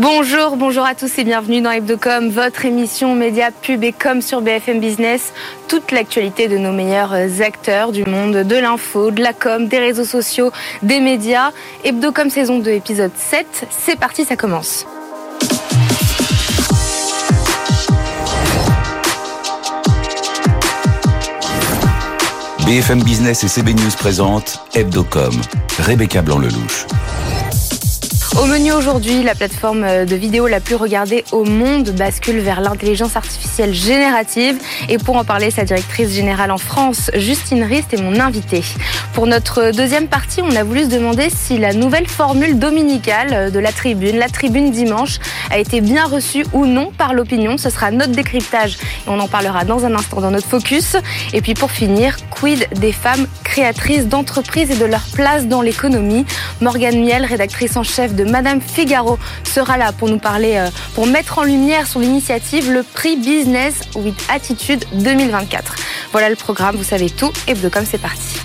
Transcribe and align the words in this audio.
Bonjour, 0.00 0.56
bonjour 0.56 0.86
à 0.86 0.94
tous 0.94 1.18
et 1.18 1.24
bienvenue 1.24 1.60
dans 1.60 1.72
Hebdocom, 1.72 2.30
votre 2.30 2.64
émission 2.64 3.14
média, 3.14 3.50
pub 3.50 3.84
et 3.84 3.92
com 3.92 4.22
sur 4.22 4.40
BFM 4.40 4.80
Business. 4.80 5.34
Toute 5.68 5.92
l'actualité 5.92 6.48
de 6.48 6.56
nos 6.56 6.72
meilleurs 6.72 7.12
acteurs 7.42 7.92
du 7.92 8.06
monde 8.06 8.36
de 8.36 8.56
l'info, 8.56 9.10
de 9.10 9.22
la 9.22 9.34
com, 9.34 9.68
des 9.68 9.78
réseaux 9.78 10.06
sociaux, 10.06 10.52
des 10.82 11.00
médias. 11.00 11.50
Hebdocom 11.84 12.30
saison 12.30 12.60
2, 12.60 12.70
épisode 12.70 13.10
7. 13.14 13.66
C'est 13.68 13.98
parti, 13.98 14.24
ça 14.24 14.36
commence. 14.36 14.86
BFM 22.64 23.02
Business 23.02 23.44
et 23.44 23.48
CB 23.48 23.74
News 23.74 23.90
présentent 23.98 24.64
Hebdocom. 24.72 25.34
Rebecca 25.78 26.22
Blanc-Lelouch. 26.22 26.86
Au 28.38 28.46
menu 28.46 28.72
aujourd'hui, 28.72 29.24
la 29.24 29.34
plateforme 29.34 30.06
de 30.06 30.14
vidéo 30.14 30.46
la 30.46 30.60
plus 30.60 30.76
regardée 30.76 31.24
au 31.32 31.44
monde 31.44 31.90
bascule 31.90 32.38
vers 32.38 32.60
l'intelligence 32.60 33.16
artificielle 33.16 33.74
générative. 33.74 34.56
Et 34.88 34.98
pour 34.98 35.16
en 35.16 35.24
parler, 35.24 35.50
sa 35.50 35.64
directrice 35.64 36.10
générale 36.10 36.52
en 36.52 36.56
France, 36.56 37.10
Justine 37.14 37.64
Rist, 37.64 37.92
est 37.92 38.00
mon 38.00 38.20
invitée. 38.20 38.62
Pour 39.14 39.26
notre 39.26 39.72
deuxième 39.72 40.06
partie, 40.06 40.42
on 40.42 40.54
a 40.54 40.62
voulu 40.62 40.84
se 40.84 40.88
demander 40.88 41.28
si 41.28 41.58
la 41.58 41.72
nouvelle 41.72 42.06
formule 42.06 42.58
dominicale 42.58 43.50
de 43.50 43.58
la 43.58 43.72
tribune, 43.72 44.16
la 44.16 44.28
tribune 44.28 44.70
dimanche, 44.70 45.18
a 45.50 45.58
été 45.58 45.80
bien 45.80 46.06
reçue 46.06 46.46
ou 46.52 46.66
non 46.66 46.92
par 46.96 47.14
l'opinion. 47.14 47.58
Ce 47.58 47.68
sera 47.68 47.90
notre 47.90 48.12
décryptage 48.12 48.74
et 48.74 49.08
on 49.08 49.18
en 49.18 49.26
parlera 49.26 49.64
dans 49.64 49.84
un 49.84 49.94
instant 49.96 50.20
dans 50.20 50.30
notre 50.30 50.46
focus. 50.46 50.96
Et 51.32 51.40
puis 51.40 51.54
pour 51.54 51.72
finir, 51.72 52.16
quid 52.30 52.64
des 52.76 52.92
femmes 52.92 53.26
créatrices 53.42 54.06
d'entreprises 54.06 54.70
et 54.70 54.76
de 54.76 54.84
leur 54.84 55.02
place 55.12 55.46
dans 55.46 55.62
l'économie? 55.62 56.24
Morgane 56.60 57.02
Miel, 57.02 57.24
rédactrice 57.24 57.76
en 57.76 57.82
chef 57.82 58.14
de 58.14 58.19
Madame 58.24 58.60
Figaro 58.60 59.18
sera 59.44 59.76
là 59.76 59.92
pour 59.92 60.08
nous 60.08 60.18
parler, 60.18 60.56
euh, 60.56 60.68
pour 60.94 61.06
mettre 61.06 61.38
en 61.38 61.44
lumière 61.44 61.86
son 61.86 62.02
initiative, 62.02 62.70
le 62.70 62.82
prix 62.82 63.16
Business 63.16 63.80
with 63.94 64.16
Attitude 64.28 64.84
2024. 64.92 65.74
Voilà 66.12 66.30
le 66.30 66.36
programme, 66.36 66.76
vous 66.76 66.84
savez 66.84 67.10
tout. 67.10 67.32
Et 67.46 67.54
comme 67.54 67.84
c'est 67.84 67.98
parti. 67.98 68.40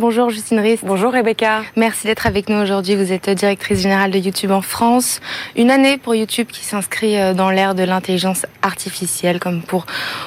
Bonjour 0.00 0.30
Justine 0.30 0.60
Rist. 0.60 0.84
Bonjour 0.86 1.12
Rebecca. 1.12 1.62
Merci 1.74 2.06
d'être 2.06 2.28
avec 2.28 2.48
nous 2.48 2.56
aujourd'hui. 2.56 2.94
Vous 2.94 3.10
êtes 3.10 3.28
directrice 3.30 3.80
générale 3.80 4.12
de 4.12 4.18
YouTube 4.18 4.52
en 4.52 4.60
France. 4.60 5.20
Une 5.56 5.72
année 5.72 5.98
pour 5.98 6.14
YouTube 6.14 6.46
qui 6.52 6.64
s'inscrit 6.64 7.18
euh, 7.18 7.34
dans 7.34 7.50
l'ère 7.50 7.74
de 7.74 7.82
l'intelligence 7.82 8.46
artificielle 8.62 9.40
comme 9.40 9.60
pour 9.60 9.86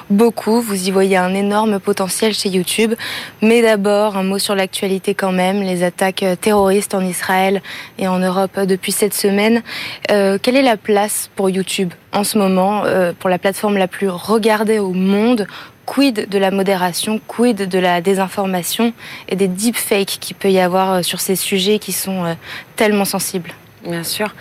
beaucoup. 0.09 0.59
Vous 0.59 0.89
y 0.89 0.91
voyez 0.91 1.15
un 1.15 1.33
énorme 1.33 1.79
potentiel 1.79 2.33
chez 2.33 2.49
YouTube. 2.49 2.95
Mais 3.41 3.61
d'abord, 3.61 4.17
un 4.17 4.23
mot 4.23 4.39
sur 4.39 4.55
l'actualité 4.55 5.15
quand 5.15 5.31
même. 5.31 5.61
Les 5.61 5.83
attaques 5.83 6.25
terroristes 6.41 6.93
en 6.93 7.01
Israël 7.01 7.61
et 7.97 8.09
en 8.09 8.19
Europe 8.19 8.59
depuis 8.59 8.91
cette 8.91 9.13
semaine. 9.13 9.63
Euh, 10.11 10.37
quelle 10.41 10.57
est 10.57 10.63
la 10.63 10.75
place 10.75 11.29
pour 11.37 11.49
YouTube 11.49 11.93
en 12.11 12.25
ce 12.25 12.37
moment, 12.37 12.83
euh, 12.85 13.13
pour 13.17 13.29
la 13.29 13.39
plateforme 13.39 13.77
la 13.77 13.87
plus 13.87 14.09
regardée 14.09 14.79
au 14.79 14.91
monde 14.91 15.47
quid 15.91 16.29
de 16.29 16.37
la 16.37 16.51
modération, 16.51 17.19
quid 17.27 17.67
de 17.67 17.79
la 17.79 17.99
désinformation 17.99 18.93
et 19.27 19.35
des 19.35 19.49
deepfakes 19.49 20.19
qu'il 20.21 20.37
peut 20.37 20.49
y 20.49 20.61
avoir 20.61 20.93
euh, 20.93 21.01
sur 21.01 21.19
ces 21.19 21.35
sujets 21.35 21.79
qui 21.79 21.91
sont 21.91 22.23
euh, 22.23 22.33
tellement 22.77 23.03
sensibles? 23.03 23.51
Bien 23.85 24.05
sûr. 24.05 24.33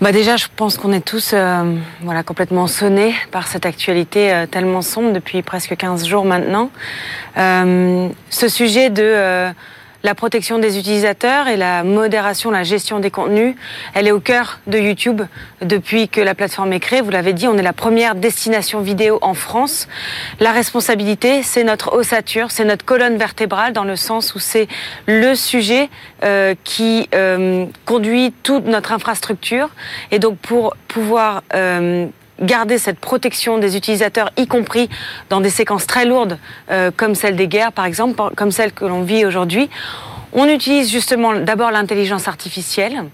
Bah 0.00 0.12
déjà, 0.12 0.36
je 0.36 0.46
pense 0.54 0.78
qu'on 0.78 0.92
est 0.92 1.04
tous 1.04 1.32
euh, 1.34 1.74
voilà, 2.02 2.22
complètement 2.22 2.68
sonnés 2.68 3.12
par 3.32 3.48
cette 3.48 3.66
actualité 3.66 4.44
tellement 4.52 4.82
sombre 4.82 5.12
depuis 5.12 5.42
presque 5.42 5.76
15 5.76 6.06
jours 6.06 6.24
maintenant. 6.24 6.70
ce 7.36 8.48
sujet 8.48 8.90
de 8.90 9.52
la 10.02 10.14
protection 10.14 10.58
des 10.58 10.78
utilisateurs 10.78 11.48
et 11.48 11.56
la 11.56 11.84
modération, 11.84 12.50
la 12.50 12.62
gestion 12.62 12.98
des 12.98 13.10
contenus, 13.10 13.54
elle 13.94 14.06
est 14.06 14.12
au 14.12 14.20
cœur 14.20 14.60
de 14.66 14.78
YouTube 14.78 15.22
depuis 15.60 16.08
que 16.08 16.20
la 16.20 16.34
plateforme 16.34 16.72
est 16.72 16.80
créée. 16.80 17.00
Vous 17.00 17.10
l'avez 17.10 17.32
dit, 17.32 17.46
on 17.46 17.56
est 17.56 17.62
la 17.62 17.72
première 17.72 18.14
destination 18.14 18.80
vidéo 18.80 19.18
en 19.22 19.34
France. 19.34 19.88
La 20.40 20.52
responsabilité, 20.52 21.42
c'est 21.42 21.64
notre 21.64 21.94
ossature, 21.94 22.50
c'est 22.50 22.64
notre 22.64 22.84
colonne 22.84 23.16
vertébrale 23.16 23.72
dans 23.72 23.84
le 23.84 23.96
sens 23.96 24.34
où 24.34 24.38
c'est 24.38 24.68
le 25.06 25.34
sujet 25.34 25.88
euh, 26.24 26.54
qui 26.64 27.08
euh, 27.14 27.66
conduit 27.84 28.32
toute 28.42 28.66
notre 28.66 28.92
infrastructure. 28.92 29.70
Et 30.10 30.18
donc 30.18 30.38
pour 30.38 30.74
pouvoir 30.88 31.42
euh, 31.54 32.06
garder 32.40 32.78
cette 32.78 32.98
protection 32.98 33.58
des 33.58 33.76
utilisateurs, 33.76 34.30
y 34.36 34.46
compris 34.46 34.88
dans 35.30 35.40
des 35.40 35.50
séquences 35.50 35.86
très 35.86 36.04
lourdes 36.04 36.38
euh, 36.70 36.90
comme 36.96 37.14
celle 37.14 37.36
des 37.36 37.48
guerres, 37.48 37.72
par 37.72 37.84
exemple, 37.84 38.20
comme 38.36 38.50
celle 38.50 38.72
que 38.72 38.84
l'on 38.84 39.02
vit 39.02 39.24
aujourd'hui. 39.24 39.68
On 40.34 40.48
utilise 40.48 40.90
justement 40.90 41.34
d'abord 41.34 41.70
l'intelligence 41.70 42.26
artificielle 42.26 43.04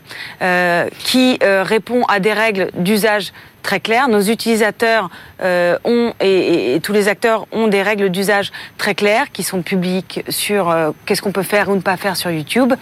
euh, 0.40 0.86
qui 1.00 1.38
euh, 1.42 1.64
répond 1.64 2.04
à 2.04 2.20
des 2.20 2.32
règles 2.32 2.70
d'usage 2.74 3.32
très 3.62 3.80
clair. 3.80 4.08
Nos 4.08 4.20
utilisateurs 4.20 5.10
euh, 5.42 5.78
ont 5.84 6.12
et, 6.20 6.80
tous 6.82 6.92
les 6.92 7.08
acteurs 7.08 7.46
ont 7.52 7.68
des 7.68 7.82
règles 7.82 8.08
d'usage 8.08 8.50
très 8.76 8.94
claires 8.94 9.30
qui 9.32 9.42
sont 9.42 9.62
publiques 9.62 10.24
sur 10.28 10.70
euh, 10.70 10.90
qu'est-ce 11.06 11.22
qu'on 11.22 11.32
peut 11.32 11.42
faire 11.42 11.68
ou 11.68 11.74
ne 11.74 11.80
pas 11.80 11.96
faire 11.96 12.16
sur 12.16 12.30
YouTube. 12.30 12.72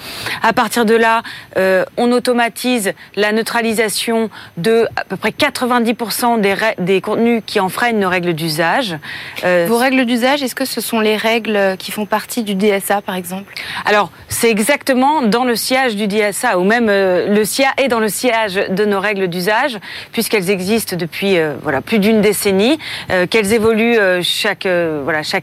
À 0.42 0.53
partir 0.53 0.84
de 0.84 0.94
là, 0.94 1.22
euh, 1.56 1.84
on 1.97 2.12
automatise 2.12 2.92
la 3.14 3.32
neutralisation 3.32 4.31
de 4.56 4.87
à 4.97 5.04
peu 5.04 5.16
près 5.16 5.31
90% 5.31 6.41
des, 6.41 6.54
des 6.78 7.00
contenus 7.00 7.43
qui 7.47 7.60
enfreignent 7.60 7.98
nos 7.98 8.08
règles 8.08 8.34
d'usage. 8.34 8.97
Vos 9.43 9.78
règles 9.78 10.04
d'usage, 10.04 10.43
est-ce 10.43 10.54
que 10.54 10.64
ce 10.64 10.81
sont 10.81 11.00
les 11.00 11.16
règles 11.16 11.76
qui 11.78 11.93
font 11.93 12.06
partie 12.06 12.43
du 12.43 12.54
DSA, 12.54 13.00
par 13.03 13.14
exemple? 13.14 13.54
Alors, 13.84 14.10
c'est 14.28 14.50
exactement 14.50 15.22
dans 15.22 15.44
le 15.44 15.56
sillage 15.56 15.97
du 15.97 16.06
DSA, 16.06 16.58
ou 16.58 16.64
même 16.64 16.87
le 16.87 17.44
SIA 17.44 17.69
est 17.76 17.88
dans 17.88 18.00
le 18.00 18.08
sillage 18.08 18.54
de 18.54 18.84
nos 18.84 19.00
règles 19.00 19.28
d'usage, 19.28 19.78
puisqu'elles 20.12 20.50
existent 20.50 20.66
depuis 20.94 21.38
euh, 21.38 21.54
plus 21.84 21.99
d'une 21.99 22.21
décennie, 22.21 22.78
euh, 23.10 23.27
qu'elles 23.27 23.53
évoluent 23.53 23.99
euh, 23.99 24.21
chaque 24.22 24.66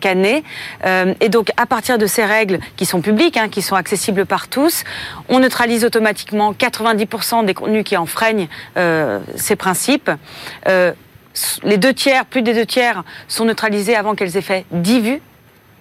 année. 0.06 0.44
et 1.22 1.30
donc 1.30 1.50
à 1.58 1.66
partir 1.66 1.98
de 1.98 2.06
ces 2.06 2.26
règles 2.26 2.60
qui 2.76 2.86
sont 2.86 3.02
publiques, 3.02 3.38
hein, 3.38 3.48
qui 3.50 3.62
sont 3.62 3.76
accessibles 3.76 4.26
par 4.26 4.48
tous, 4.48 4.84
on 5.30 5.40
neutralise 5.40 5.86
automatiquement 5.86 6.54
90% 6.54 7.46
des 7.46 7.54
contenus 7.54 7.84
qui 7.84 7.96
enfreignent 7.98 8.48
ces 9.36 9.56
principes 9.56 10.12
les 11.64 11.78
deux 11.78 11.94
tiers, 11.94 12.26
plus 12.26 12.42
des 12.42 12.54
deux 12.54 12.66
tiers, 12.66 13.04
sont 13.28 13.46
neutralisés 13.46 13.96
avant 13.96 14.14
qu'elles 14.16 14.38
aient 14.38 14.42
fait 14.42 14.66
10 14.72 15.00
vues. 15.00 15.22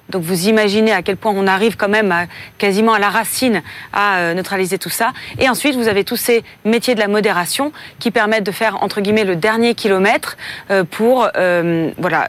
Donc 0.08 0.22
vous 0.22 0.48
imaginez 0.48 0.92
à 0.92 1.02
quel 1.02 1.16
point 1.16 1.32
on 1.34 1.46
arrive 1.46 1.76
quand 1.76 1.88
même 1.88 2.12
à, 2.12 2.26
quasiment 2.58 2.92
à 2.92 2.98
la 2.98 3.08
racine 3.08 3.62
à 3.92 4.18
euh, 4.18 4.34
neutraliser 4.34 4.78
tout 4.78 4.90
ça. 4.90 5.12
Et 5.38 5.48
ensuite, 5.48 5.74
vous 5.74 5.88
avez 5.88 6.04
tous 6.04 6.16
ces 6.16 6.44
métiers 6.64 6.94
de 6.94 7.00
la 7.00 7.08
modération 7.08 7.72
qui 7.98 8.10
permettent 8.10 8.44
de 8.44 8.52
faire 8.52 8.82
entre 8.82 9.00
guillemets 9.00 9.24
le 9.24 9.36
dernier 9.36 9.74
kilomètre 9.74 10.36
euh, 10.70 10.84
pour 10.84 11.28
euh, 11.36 11.90
voilà 11.98 12.28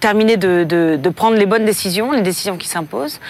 terminer 0.00 0.36
de, 0.36 0.64
de, 0.64 0.96
de 1.00 1.08
prendre 1.10 1.36
les 1.36 1.46
bonnes 1.46 1.64
décisions, 1.64 2.12
les 2.12 2.22
décisions 2.22 2.56
qui 2.56 2.68
s'imposent. 2.68 3.20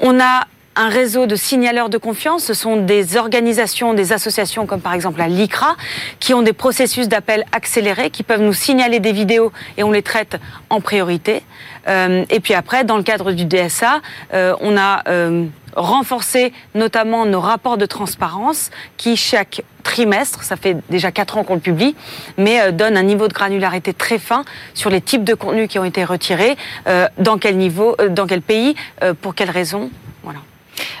On 0.00 0.20
a 0.20 0.46
un 0.78 0.88
réseau 0.88 1.26
de 1.26 1.34
signaleurs 1.34 1.90
de 1.90 1.98
confiance. 1.98 2.44
Ce 2.44 2.54
sont 2.54 2.76
des 2.76 3.16
organisations, 3.16 3.94
des 3.94 4.12
associations 4.12 4.64
comme 4.64 4.80
par 4.80 4.94
exemple 4.94 5.18
la 5.18 5.28
LICRA, 5.28 5.76
qui 6.20 6.32
ont 6.34 6.42
des 6.42 6.52
processus 6.52 7.08
d'appel 7.08 7.44
accélérés, 7.52 8.10
qui 8.10 8.22
peuvent 8.22 8.40
nous 8.40 8.52
signaler 8.52 9.00
des 9.00 9.12
vidéos 9.12 9.52
et 9.76 9.82
on 9.82 9.90
les 9.90 10.02
traite 10.02 10.38
en 10.70 10.80
priorité. 10.80 11.42
Euh, 11.88 12.24
et 12.30 12.38
puis 12.38 12.54
après, 12.54 12.84
dans 12.84 12.96
le 12.96 13.02
cadre 13.02 13.32
du 13.32 13.44
DSA, 13.44 14.00
euh, 14.34 14.54
on 14.60 14.76
a 14.76 15.02
euh, 15.08 15.46
renforcé 15.74 16.52
notamment 16.76 17.26
nos 17.26 17.40
rapports 17.40 17.76
de 17.76 17.86
transparence 17.86 18.70
qui 18.96 19.16
chaque 19.16 19.62
trimestre, 19.82 20.44
ça 20.44 20.56
fait 20.56 20.76
déjà 20.90 21.10
quatre 21.10 21.38
ans 21.38 21.44
qu'on 21.44 21.54
le 21.54 21.60
publie, 21.60 21.96
mais 22.36 22.72
donne 22.72 22.96
un 22.96 23.02
niveau 23.02 23.26
de 23.26 23.32
granularité 23.32 23.94
très 23.94 24.18
fin 24.18 24.44
sur 24.74 24.90
les 24.90 25.00
types 25.00 25.24
de 25.24 25.34
contenus 25.34 25.68
qui 25.68 25.78
ont 25.78 25.84
été 25.84 26.04
retirés, 26.04 26.56
dans 27.16 27.38
quel 27.38 27.56
niveau, 27.56 27.96
dans 28.10 28.26
quel 28.26 28.42
pays, 28.42 28.74
pour 29.22 29.34
quelles 29.34 29.50
raisons. 29.50 29.90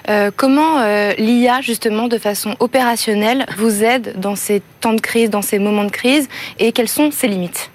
Euh, 0.08 0.30
comment 0.34 0.78
euh, 0.78 1.12
l'IA, 1.18 1.60
justement, 1.60 2.08
de 2.08 2.18
façon 2.18 2.56
opérationnelle, 2.60 3.46
vous 3.56 3.84
aide 3.84 4.14
dans 4.18 4.36
ces 4.36 4.62
temps 4.80 4.94
de 4.94 5.00
crise, 5.00 5.30
dans 5.30 5.42
ces 5.42 5.58
moments 5.58 5.84
de 5.84 5.90
crise, 5.90 6.28
et 6.58 6.72
quelles 6.72 6.88
sont 6.88 7.10
ses 7.10 7.28
limites? 7.28 7.70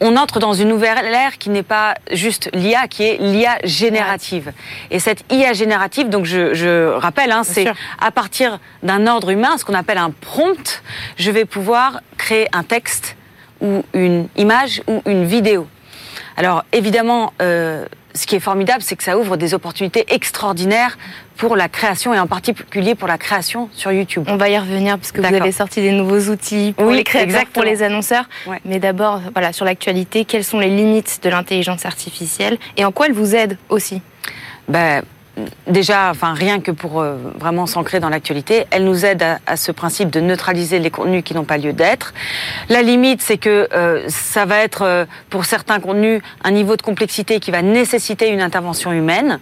On 0.00 0.16
entre 0.16 0.40
dans 0.40 0.52
une 0.52 0.68
nouvelle 0.68 0.98
ère 1.06 1.38
qui 1.38 1.48
n'est 1.48 1.62
pas 1.62 1.94
juste 2.10 2.50
l'IA, 2.54 2.88
qui 2.88 3.04
est 3.04 3.18
l'IA 3.20 3.58
générative. 3.62 4.52
Et 4.90 4.98
cette 4.98 5.24
IA 5.30 5.52
générative, 5.52 6.08
donc 6.08 6.24
je, 6.24 6.54
je 6.54 6.88
rappelle, 6.88 7.30
hein, 7.30 7.42
c'est 7.44 7.68
à 8.00 8.10
partir 8.10 8.58
d'un 8.82 9.06
ordre 9.06 9.30
humain, 9.30 9.56
ce 9.58 9.64
qu'on 9.64 9.74
appelle 9.74 9.98
un 9.98 10.10
prompt, 10.10 10.82
je 11.18 11.30
vais 11.30 11.44
pouvoir 11.44 12.00
créer 12.16 12.48
un 12.52 12.64
texte 12.64 13.16
ou 13.60 13.84
une 13.94 14.26
image 14.36 14.82
ou 14.88 15.02
une 15.06 15.24
vidéo. 15.24 15.68
Alors 16.42 16.64
évidemment, 16.72 17.32
euh, 17.40 17.86
ce 18.14 18.26
qui 18.26 18.34
est 18.34 18.40
formidable, 18.40 18.82
c'est 18.82 18.96
que 18.96 19.04
ça 19.04 19.16
ouvre 19.16 19.36
des 19.36 19.54
opportunités 19.54 20.04
extraordinaires 20.08 20.98
pour 21.36 21.54
la 21.54 21.68
création 21.68 22.12
et 22.12 22.18
en 22.18 22.26
particulier 22.26 22.96
pour 22.96 23.06
la 23.06 23.16
création 23.16 23.68
sur 23.72 23.92
YouTube. 23.92 24.24
On 24.26 24.36
va 24.36 24.48
y 24.48 24.58
revenir 24.58 24.98
parce 24.98 25.12
que 25.12 25.20
vous 25.20 25.32
avez 25.32 25.52
sorti 25.52 25.80
des 25.80 25.92
nouveaux 25.92 26.32
outils 26.32 26.74
pour 26.76 26.90
les 26.90 27.04
créateurs, 27.04 27.46
pour 27.52 27.62
les 27.62 27.84
annonceurs. 27.84 28.24
Mais 28.64 28.80
d'abord, 28.80 29.20
voilà, 29.32 29.52
sur 29.52 29.64
l'actualité, 29.64 30.24
quelles 30.24 30.42
sont 30.42 30.58
les 30.58 30.68
limites 30.68 31.20
de 31.22 31.30
l'intelligence 31.30 31.86
artificielle 31.86 32.58
et 32.76 32.84
en 32.84 32.90
quoi 32.90 33.06
elle 33.06 33.12
vous 33.12 33.36
aide 33.36 33.56
aussi? 33.68 34.02
Ben, 34.66 35.02
déjà, 35.66 36.10
enfin 36.10 36.34
rien 36.34 36.60
que 36.60 36.70
pour 36.70 37.00
euh, 37.00 37.16
vraiment 37.38 37.66
s'ancrer 37.66 38.00
dans 38.00 38.08
l'actualité, 38.08 38.66
elle 38.70 38.84
nous 38.84 39.04
aide 39.04 39.24
à, 39.46 39.56
ce 39.56 39.72
principe 39.72 40.10
de 40.10 40.20
neutraliser 40.20 40.78
les 40.78 40.90
contenus 40.90 41.22
qui 41.24 41.34
n'ont 41.34 41.44
pas 41.44 41.58
lieu 41.58 41.72
d'être. 41.72 42.12
La 42.68 42.82
limite, 42.82 43.22
c'est 43.22 43.38
que 43.38 43.68
euh, 43.72 44.04
ça 44.08 44.44
va 44.44 44.58
être 44.58 44.82
euh, 44.82 45.04
pour 45.30 45.44
certains 45.44 45.80
contenus 45.80 46.20
un 46.44 46.50
niveau 46.50 46.76
de 46.76 46.82
complexité 46.82 47.40
qui 47.40 47.50
va 47.50 47.62
nécessiter 47.62 48.28
une 48.28 48.42
intervention 48.42 48.92
humaine, 48.92 49.38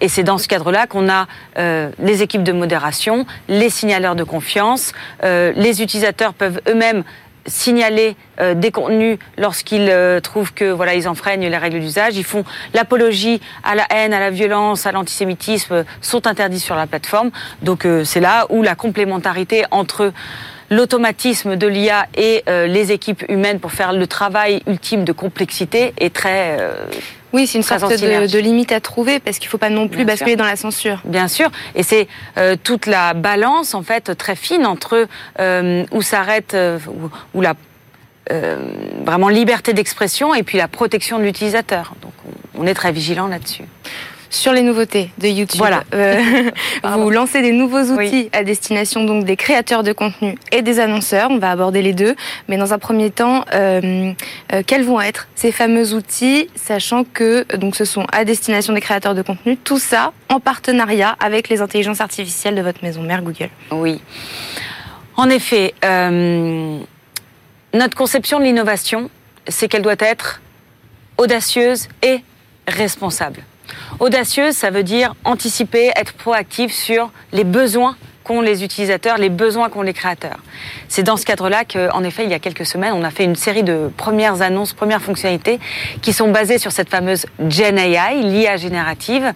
et 0.00 0.08
c'est 0.08 0.22
dans 0.22 0.38
ce 0.38 0.48
cadre-là 0.48 0.86
qu'on 0.86 1.08
a 1.08 1.26
les 1.56 2.22
équipes 2.22 2.42
de 2.42 2.52
modération, 2.52 3.26
les 3.48 3.70
signaleurs 3.70 4.14
de 4.14 4.24
confiance, 4.24 4.92
les 5.22 5.82
utilisateurs 5.82 6.34
peuvent 6.34 6.60
eux-mêmes 6.68 7.04
signaler 7.46 8.16
euh, 8.40 8.54
des 8.54 8.70
contenus 8.70 9.18
lorsqu'ils 9.38 9.88
euh, 9.90 10.20
trouvent 10.20 10.52
que 10.52 10.70
voilà 10.70 10.94
ils 10.94 11.08
enfreignent 11.08 11.48
les 11.48 11.56
règles 11.56 11.80
d'usage. 11.80 12.16
Ils 12.16 12.24
font 12.24 12.44
l'apologie 12.72 13.40
à 13.62 13.74
la 13.74 13.86
haine, 13.90 14.12
à 14.12 14.20
la 14.20 14.30
violence, 14.30 14.86
à 14.86 14.92
l'antisémitisme, 14.92 15.74
euh, 15.74 15.84
sont 16.00 16.26
interdits 16.26 16.60
sur 16.60 16.76
la 16.76 16.86
plateforme. 16.86 17.30
Donc 17.62 17.86
c'est 18.04 18.20
là 18.20 18.46
où 18.50 18.62
la 18.62 18.74
complémentarité 18.74 19.64
entre 19.70 20.12
l'automatisme 20.70 21.56
de 21.56 21.66
l'IA 21.66 22.06
et 22.16 22.42
les 22.46 22.92
équipes 22.92 23.24
humaines 23.28 23.60
pour 23.60 23.72
faire 23.72 23.92
le 23.92 24.06
travail 24.06 24.62
ultime 24.66 25.04
de 25.04 25.12
complexité 25.12 25.92
est 25.98 26.14
très 26.14 26.58
oui, 27.34 27.48
c'est 27.48 27.58
une 27.58 27.64
sorte 27.64 27.82
de, 27.82 28.38
limite 28.38 28.70
à 28.70 28.80
trouver 28.80 29.18
parce 29.18 29.40
qu'il 29.40 29.48
ne 29.48 29.50
faut 29.50 29.58
pas 29.58 29.68
non 29.68 29.88
plus 29.88 30.04
basculer 30.04 30.36
dans 30.36 30.44
la 30.44 30.54
censure. 30.54 31.00
Bien 31.04 31.26
sûr, 31.26 31.50
et 31.74 31.82
c'est 31.82 32.06
euh, 32.38 32.54
toute 32.62 32.86
la 32.86 33.12
balance 33.12 33.74
en 33.74 33.82
fait 33.82 34.16
très 34.16 34.36
fine 34.36 34.64
entre 34.64 35.08
euh, 35.40 35.84
où 35.90 36.00
s'arrête 36.00 36.54
euh, 36.54 36.78
où, 37.34 37.40
la 37.40 37.54
vraiment 39.04 39.28
liberté 39.28 39.74
d'expression 39.74 40.34
et 40.34 40.44
puis 40.44 40.56
la 40.56 40.68
protection 40.68 41.18
de 41.18 41.24
l'utilisateur. 41.24 41.94
Donc 42.00 42.12
on 42.56 42.66
est 42.66 42.72
très 42.72 42.92
vigilant 42.92 43.26
là-dessus 43.26 43.64
sur 44.34 44.52
les 44.52 44.62
nouveautés 44.62 45.10
de 45.18 45.28
YouTube. 45.28 45.58
Voilà. 45.58 45.84
Euh, 45.94 46.50
vous 46.84 47.10
lancez 47.10 47.40
des 47.40 47.52
nouveaux 47.52 47.84
outils 47.84 48.28
à 48.32 48.42
destination 48.42 49.04
donc 49.04 49.24
des 49.24 49.36
créateurs 49.36 49.82
de 49.82 49.92
contenu 49.92 50.36
et 50.52 50.62
des 50.62 50.80
annonceurs. 50.80 51.30
On 51.30 51.38
va 51.38 51.50
aborder 51.50 51.82
les 51.82 51.92
deux, 51.92 52.14
mais 52.48 52.56
dans 52.56 52.72
un 52.72 52.78
premier 52.78 53.10
temps, 53.10 53.44
euh, 53.54 54.12
euh, 54.52 54.62
quels 54.66 54.84
vont 54.84 55.00
être 55.00 55.28
ces 55.34 55.52
fameux 55.52 55.94
outils, 55.94 56.48
sachant 56.54 57.04
que 57.04 57.44
donc 57.56 57.76
ce 57.76 57.84
sont 57.84 58.06
à 58.12 58.24
destination 58.24 58.72
des 58.72 58.80
créateurs 58.80 59.14
de 59.14 59.22
contenu, 59.22 59.56
tout 59.56 59.78
ça 59.78 60.12
en 60.28 60.40
partenariat 60.40 61.16
avec 61.20 61.48
les 61.48 61.60
intelligences 61.60 62.00
artificielles 62.00 62.56
de 62.56 62.62
votre 62.62 62.82
maison 62.82 63.02
mère 63.02 63.22
Google. 63.22 63.50
Oui. 63.70 64.00
En 65.16 65.30
effet, 65.30 65.74
notre 67.72 67.96
conception 67.96 68.40
de 68.40 68.44
l'innovation, 68.44 69.10
c'est 69.46 69.68
qu'elle 69.68 69.82
doit 69.82 69.94
être 70.00 70.40
audacieuse 71.18 71.88
et 72.02 72.20
responsable. 72.66 73.44
Audacieuse, 74.00 74.54
ça 74.54 74.70
veut 74.70 74.82
dire 74.82 75.14
anticiper, 75.24 75.90
être 75.96 76.14
proactif 76.14 76.72
sur 76.72 77.10
les 77.32 77.44
besoins 77.44 77.96
qu'ont 78.24 78.40
les 78.40 78.64
utilisateurs, 78.64 79.18
les 79.18 79.28
besoins 79.28 79.68
qu'ont 79.68 79.82
les 79.82 79.92
créateurs. 79.92 80.38
C'est 80.88 81.02
dans 81.02 81.16
ce 81.16 81.26
cadre-là 81.26 81.64
qu'en 81.64 82.02
effet, 82.02 82.24
il 82.24 82.30
y 82.30 82.34
a 82.34 82.38
quelques 82.38 82.66
semaines, 82.66 82.94
on 82.94 83.04
a 83.04 83.10
fait 83.10 83.24
une 83.24 83.36
série 83.36 83.62
de 83.62 83.90
premières 83.96 84.40
annonces, 84.42 84.72
premières 84.72 85.02
fonctionnalités 85.02 85.60
qui 86.00 86.12
sont 86.12 86.30
basées 86.30 86.58
sur 86.58 86.72
cette 86.72 86.88
fameuse 86.88 87.26
Gen 87.48 87.78
AI, 87.78 88.22
l'IA 88.22 88.56
générative. 88.56 89.32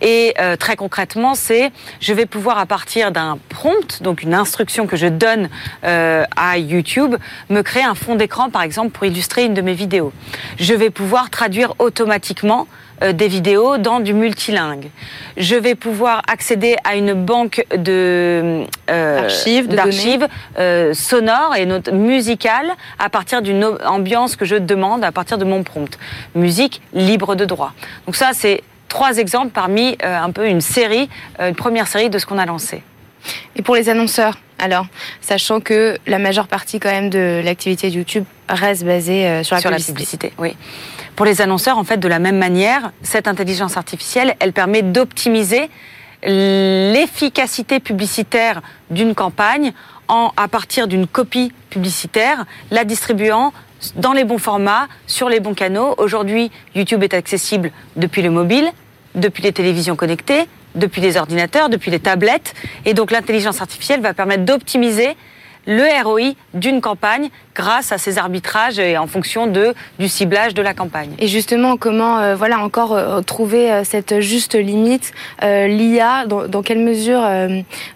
Et 0.00 0.34
euh, 0.40 0.56
très 0.56 0.76
concrètement, 0.76 1.34
c'est 1.34 1.70
je 2.00 2.12
vais 2.12 2.26
pouvoir 2.26 2.58
à 2.58 2.66
partir 2.66 3.12
d'un 3.12 3.38
prompt, 3.48 4.02
donc 4.02 4.22
une 4.24 4.34
instruction 4.34 4.86
que 4.86 4.96
je 4.96 5.06
donne 5.06 5.48
euh, 5.84 6.24
à 6.36 6.58
YouTube, 6.58 7.14
me 7.48 7.62
créer 7.62 7.84
un 7.84 7.94
fond 7.94 8.16
d'écran, 8.16 8.50
par 8.50 8.62
exemple, 8.62 8.90
pour 8.90 9.06
illustrer 9.06 9.44
une 9.44 9.54
de 9.54 9.62
mes 9.62 9.74
vidéos. 9.74 10.12
Je 10.58 10.74
vais 10.74 10.90
pouvoir 10.90 11.30
traduire 11.30 11.74
automatiquement 11.78 12.66
des 13.10 13.28
vidéos 13.28 13.78
dans 13.78 14.00
du 14.00 14.14
multilingue. 14.14 14.90
Je 15.36 15.56
vais 15.56 15.74
pouvoir 15.74 16.22
accéder 16.28 16.76
à 16.84 16.94
une 16.94 17.14
banque 17.14 17.64
de 17.76 18.64
euh, 18.90 19.28
d'archives 19.68 20.28
euh, 20.58 20.94
sonores 20.94 21.56
et 21.56 21.66
musicales 21.90 22.70
à 22.98 23.08
partir 23.08 23.42
d'une 23.42 23.64
ambiance 23.84 24.36
que 24.36 24.44
je 24.44 24.56
demande 24.56 25.04
à 25.04 25.12
partir 25.12 25.38
de 25.38 25.44
mon 25.44 25.62
prompt. 25.62 25.98
Musique 26.34 26.82
libre 26.92 27.34
de 27.34 27.44
droit. 27.44 27.72
Donc 28.06 28.16
ça, 28.16 28.30
c'est 28.32 28.62
trois 28.88 29.16
exemples 29.16 29.50
parmi 29.52 29.96
un 30.02 30.30
peu 30.30 30.46
une 30.46 30.60
série, 30.60 31.08
une 31.40 31.54
première 31.54 31.88
série 31.88 32.10
de 32.10 32.18
ce 32.18 32.26
qu'on 32.26 32.38
a 32.38 32.44
lancé. 32.46 32.82
Et 33.56 33.62
pour 33.62 33.74
les 33.74 33.88
annonceurs, 33.88 34.36
alors, 34.62 34.86
sachant 35.20 35.58
que 35.58 35.98
la 36.06 36.20
majeure 36.20 36.46
partie 36.46 36.78
quand 36.78 36.90
même 36.90 37.10
de 37.10 37.42
l'activité 37.44 37.90
de 37.90 37.96
YouTube 37.96 38.24
reste 38.48 38.84
basée 38.84 39.42
sur 39.42 39.56
la 39.56 39.60
sur 39.60 39.70
publicité. 39.70 39.92
La 39.92 39.94
publicité 39.94 40.32
oui. 40.38 40.56
Pour 41.16 41.26
les 41.26 41.42
annonceurs, 41.42 41.78
en 41.78 41.84
fait, 41.84 41.96
de 41.96 42.06
la 42.06 42.20
même 42.20 42.38
manière, 42.38 42.92
cette 43.02 43.26
intelligence 43.26 43.76
artificielle, 43.76 44.36
elle 44.38 44.52
permet 44.52 44.82
d'optimiser 44.82 45.68
l'efficacité 46.22 47.80
publicitaire 47.80 48.62
d'une 48.90 49.16
campagne 49.16 49.72
en, 50.06 50.30
à 50.36 50.46
partir 50.46 50.86
d'une 50.86 51.08
copie 51.08 51.52
publicitaire, 51.68 52.44
la 52.70 52.84
distribuant 52.84 53.52
dans 53.96 54.12
les 54.12 54.22
bons 54.22 54.38
formats, 54.38 54.86
sur 55.08 55.28
les 55.28 55.40
bons 55.40 55.54
canaux. 55.54 55.96
Aujourd'hui, 55.98 56.52
YouTube 56.76 57.02
est 57.02 57.14
accessible 57.14 57.72
depuis 57.96 58.22
le 58.22 58.30
mobile, 58.30 58.70
depuis 59.16 59.42
les 59.42 59.52
télévisions 59.52 59.96
connectées, 59.96 60.46
depuis 60.74 61.00
les 61.00 61.16
ordinateurs, 61.16 61.68
depuis 61.68 61.90
les 61.90 62.00
tablettes. 62.00 62.54
Et 62.84 62.94
donc 62.94 63.10
l'intelligence 63.10 63.60
artificielle 63.60 64.00
va 64.00 64.14
permettre 64.14 64.44
d'optimiser 64.44 65.16
le 65.66 66.02
ROI 66.04 66.34
d'une 66.54 66.80
campagne 66.80 67.30
grâce 67.54 67.92
à 67.92 67.98
ces 67.98 68.18
arbitrages 68.18 68.78
et 68.78 68.96
en 68.96 69.06
fonction 69.06 69.46
de, 69.46 69.74
du 69.98 70.08
ciblage 70.08 70.54
de 70.54 70.62
la 70.62 70.74
campagne. 70.74 71.14
Et 71.18 71.28
justement, 71.28 71.76
comment 71.76 72.18
euh, 72.18 72.34
voilà 72.34 72.58
encore 72.60 72.94
euh, 72.94 73.20
trouver 73.20 73.70
euh, 73.70 73.84
cette 73.84 74.20
juste 74.20 74.54
limite 74.54 75.12
L'IA, 75.42 76.26
dans, 76.26 76.62
quelle 76.62 76.78
mesure 76.78 77.22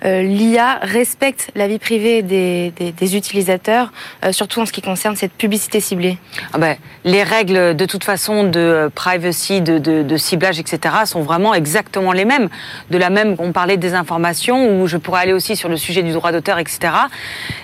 l'IA 0.03 0.79
respecte 0.83 1.51
la 1.55 1.69
vie 1.69 1.79
privée 1.79 2.23
des, 2.23 2.73
des, 2.73 3.17
utilisateurs, 3.17 3.93
surtout 4.33 4.61
en 4.61 4.67
ce 4.67 4.73
qui 4.73 4.83
concerne 4.83 5.17
cette 5.17 5.33
publicité 5.33 5.81
ciblée? 5.81 6.19
Ah 6.53 6.59
ben, 6.59 6.77
Les 7.05 7.23
règles 7.23 7.77
de 7.77 7.85
toute 7.85 8.05
façon 8.05 8.45
de 8.45 8.91
privacy, 8.95 9.61
de, 9.61 9.79
de, 9.79 10.03
de, 10.03 10.17
ciblage, 10.17 10.59
etc. 10.59 10.95
sont 11.05 11.23
vraiment 11.23 11.55
exactement 11.55 12.13
les 12.13 12.25
mêmes. 12.25 12.49
De 12.91 12.99
la 12.99 13.11
même 13.11 13.37
qu'on 13.37 13.53
parlait 13.53 13.77
des 13.77 13.95
informations, 13.95 14.81
où 14.81 14.87
je 14.87 14.97
pourrais 14.97 15.23
aller 15.23 15.33
aussi 15.33 15.57
sur 15.57 15.69
le 15.69 15.77
sujet 15.77 16.03
du 16.03 16.13
droit 16.13 16.33
d'auteur, 16.33 16.59
etc. 16.59 16.91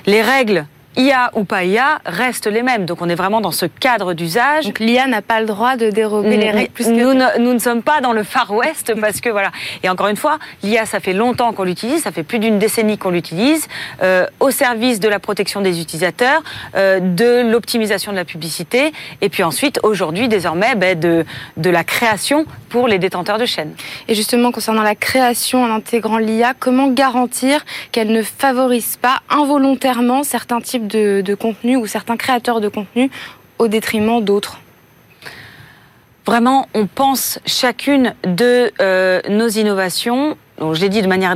Les 0.06 0.22
règles 0.22 0.66
IA 0.96 1.30
ou 1.34 1.44
pas 1.44 1.64
IA 1.64 2.00
restent 2.04 2.46
les 2.46 2.62
mêmes. 2.62 2.84
Donc 2.84 3.00
on 3.00 3.08
est 3.08 3.14
vraiment 3.14 3.40
dans 3.40 3.52
ce 3.52 3.66
cadre 3.66 4.14
d'usage. 4.14 4.66
Donc 4.66 4.78
l'IA 4.78 5.06
n'a 5.06 5.22
pas 5.22 5.40
le 5.40 5.46
droit 5.46 5.76
de 5.76 5.90
dérober 5.90 6.36
les 6.36 6.50
règles 6.50 6.72
plus 6.72 6.86
que... 6.86 6.90
Nous 6.90 7.14
ne, 7.14 7.38
nous 7.38 7.54
ne 7.54 7.58
sommes 7.58 7.82
pas 7.82 8.00
dans 8.00 8.12
le 8.12 8.22
Far 8.22 8.50
West 8.52 8.92
parce 9.00 9.20
que 9.20 9.30
voilà. 9.30 9.50
Et 9.82 9.88
encore 9.88 10.08
une 10.08 10.16
fois, 10.16 10.38
l'IA, 10.62 10.86
ça 10.86 11.00
fait 11.00 11.12
longtemps 11.12 11.52
qu'on 11.52 11.64
l'utilise, 11.64 12.02
ça 12.02 12.12
fait 12.12 12.22
plus 12.22 12.38
d'une 12.38 12.58
décennie 12.58 12.98
qu'on 12.98 13.10
l'utilise, 13.10 13.66
euh, 14.02 14.26
au 14.40 14.50
service 14.50 15.00
de 15.00 15.08
la 15.08 15.18
protection 15.18 15.60
des 15.60 15.80
utilisateurs, 15.80 16.42
euh, 16.74 17.00
de 17.00 17.50
l'optimisation 17.50 18.12
de 18.12 18.16
la 18.16 18.24
publicité, 18.24 18.92
et 19.20 19.28
puis 19.28 19.42
ensuite, 19.42 19.80
aujourd'hui, 19.82 20.28
désormais, 20.28 20.74
ben, 20.74 20.98
de, 20.98 21.24
de 21.56 21.70
la 21.70 21.84
création 21.84 22.44
pour 22.68 22.88
les 22.88 22.98
détenteurs 22.98 23.38
de 23.38 23.46
chaînes. 23.46 23.74
Et 24.08 24.14
justement, 24.14 24.52
concernant 24.52 24.82
la 24.82 24.94
création 24.94 25.62
en 25.62 25.70
intégrant 25.70 26.18
l'IA, 26.18 26.54
comment 26.58 26.88
garantir 26.88 27.64
qu'elle 27.92 28.12
ne 28.12 28.22
favorise 28.22 28.96
pas 28.96 29.20
involontairement 29.28 30.22
certains 30.22 30.60
types 30.60 30.81
de, 30.82 31.34
contenu 31.34 31.76
ou 31.76 31.86
certains 31.86 32.16
créateurs 32.16 32.60
de 32.60 32.68
contenu 32.68 33.10
au 33.58 33.68
détriment 33.68 34.22
d'autres 34.22 34.58
Vraiment, 36.24 36.68
on 36.72 36.86
pense 36.86 37.40
chacune 37.46 38.14
de 38.22 38.70
euh, 38.80 39.20
nos 39.28 39.48
innovations, 39.48 40.36
je 40.60 40.80
l'ai 40.80 40.88
dit 40.88 41.02
de 41.02 41.08
manière 41.08 41.34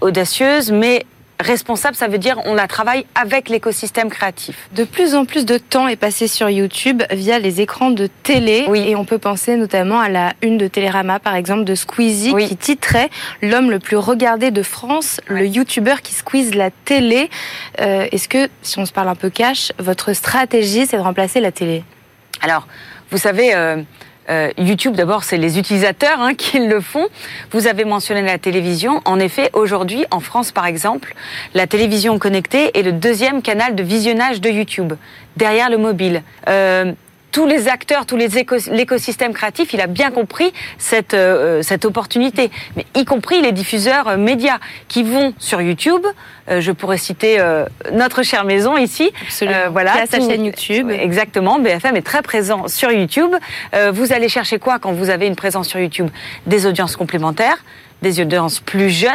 audacieuse, 0.00 0.72
mais 0.72 1.04
responsable, 1.40 1.96
ça 1.96 2.08
veut 2.08 2.18
dire 2.18 2.40
on 2.44 2.54
la 2.54 2.66
travaille 2.66 3.06
avec 3.14 3.48
l'écosystème 3.48 4.08
créatif. 4.08 4.68
De 4.72 4.84
plus 4.84 5.14
en 5.14 5.24
plus 5.24 5.44
de 5.44 5.58
temps 5.58 5.88
est 5.88 5.96
passé 5.96 6.28
sur 6.28 6.48
YouTube 6.48 7.02
via 7.10 7.38
les 7.38 7.60
écrans 7.60 7.90
de 7.90 8.08
télé. 8.22 8.64
Oui. 8.68 8.84
Et 8.86 8.96
on 8.96 9.04
peut 9.04 9.18
penser 9.18 9.56
notamment 9.56 10.00
à 10.00 10.08
la 10.08 10.32
une 10.42 10.58
de 10.58 10.68
Télérama, 10.68 11.18
par 11.18 11.34
exemple, 11.34 11.64
de 11.64 11.74
Squeezie, 11.74 12.34
qui 12.34 12.56
titrait 12.56 13.10
L'homme 13.42 13.70
le 13.70 13.78
plus 13.78 13.96
regardé 13.96 14.50
de 14.50 14.62
France, 14.62 15.20
le 15.26 15.46
YouTuber 15.46 15.96
qui 16.02 16.14
squeeze 16.14 16.54
la 16.54 16.70
télé. 16.70 17.30
Euh, 17.80 18.06
est-ce 18.12 18.28
que, 18.28 18.48
si 18.62 18.78
on 18.78 18.86
se 18.86 18.92
parle 18.92 19.08
un 19.08 19.14
peu 19.14 19.30
cash, 19.30 19.72
votre 19.78 20.12
stratégie, 20.12 20.86
c'est 20.86 20.96
de 20.96 21.02
remplacer 21.02 21.40
la 21.40 21.52
télé? 21.52 21.84
Alors, 22.42 22.66
vous 23.10 23.18
savez, 23.18 23.54
euh, 23.54 23.82
YouTube, 24.58 24.94
d'abord, 24.94 25.24
c'est 25.24 25.36
les 25.36 25.58
utilisateurs 25.58 26.20
hein, 26.20 26.34
qui 26.38 26.58
le 26.58 26.80
font. 26.80 27.06
Vous 27.50 27.66
avez 27.66 27.84
mentionné 27.84 28.22
la 28.22 28.38
télévision. 28.38 29.00
En 29.04 29.18
effet, 29.18 29.50
aujourd'hui, 29.52 30.04
en 30.10 30.20
France, 30.20 30.52
par 30.52 30.66
exemple, 30.66 31.14
la 31.54 31.66
télévision 31.66 32.18
connectée 32.18 32.78
est 32.78 32.82
le 32.82 32.92
deuxième 32.92 33.42
canal 33.42 33.74
de 33.74 33.82
visionnage 33.82 34.40
de 34.40 34.50
YouTube, 34.50 34.94
derrière 35.36 35.70
le 35.70 35.78
mobile. 35.78 36.22
Euh, 36.48 36.92
tous 37.32 37.46
les 37.46 37.68
acteurs, 37.68 38.06
tous 38.06 38.16
les 38.16 38.28
l'écosystème 38.70 39.32
créatif, 39.32 39.72
il 39.72 39.80
a 39.80 39.86
bien 39.86 40.10
compris 40.10 40.52
cette 40.78 41.14
euh, 41.14 41.62
cette 41.62 41.84
opportunité, 41.84 42.50
mais 42.76 42.86
y 42.94 43.04
compris 43.04 43.40
les 43.40 43.52
diffuseurs 43.52 44.08
euh, 44.08 44.16
médias 44.16 44.58
qui 44.88 45.02
vont 45.02 45.34
sur 45.38 45.60
YouTube. 45.60 46.04
Euh, 46.48 46.60
je 46.60 46.72
pourrais 46.72 46.98
citer 46.98 47.38
notre 47.92 48.22
chère 48.22 48.44
maison 48.44 48.76
ici. 48.76 49.10
Voilà, 49.70 50.06
sa 50.06 50.18
chaîne 50.18 50.44
YouTube. 50.44 50.90
Exactement. 50.90 51.58
BFM 51.58 51.96
est 51.96 52.06
très 52.06 52.22
présent 52.22 52.68
sur 52.68 52.90
YouTube. 52.90 53.34
vous 53.92 54.12
allez 54.12 54.28
chercher 54.28 54.58
quoi 54.58 54.78
quand 54.78 54.92
vous 54.92 55.10
avez 55.10 55.26
une 55.26 55.36
présence 55.36 55.68
sur 55.68 55.80
YouTube? 55.80 56.08
Des 56.46 56.66
audiences 56.66 56.96
complémentaires 56.96 57.58
des 58.02 58.20
audiences 58.20 58.60
plus 58.60 58.90
jeunes, 58.90 59.10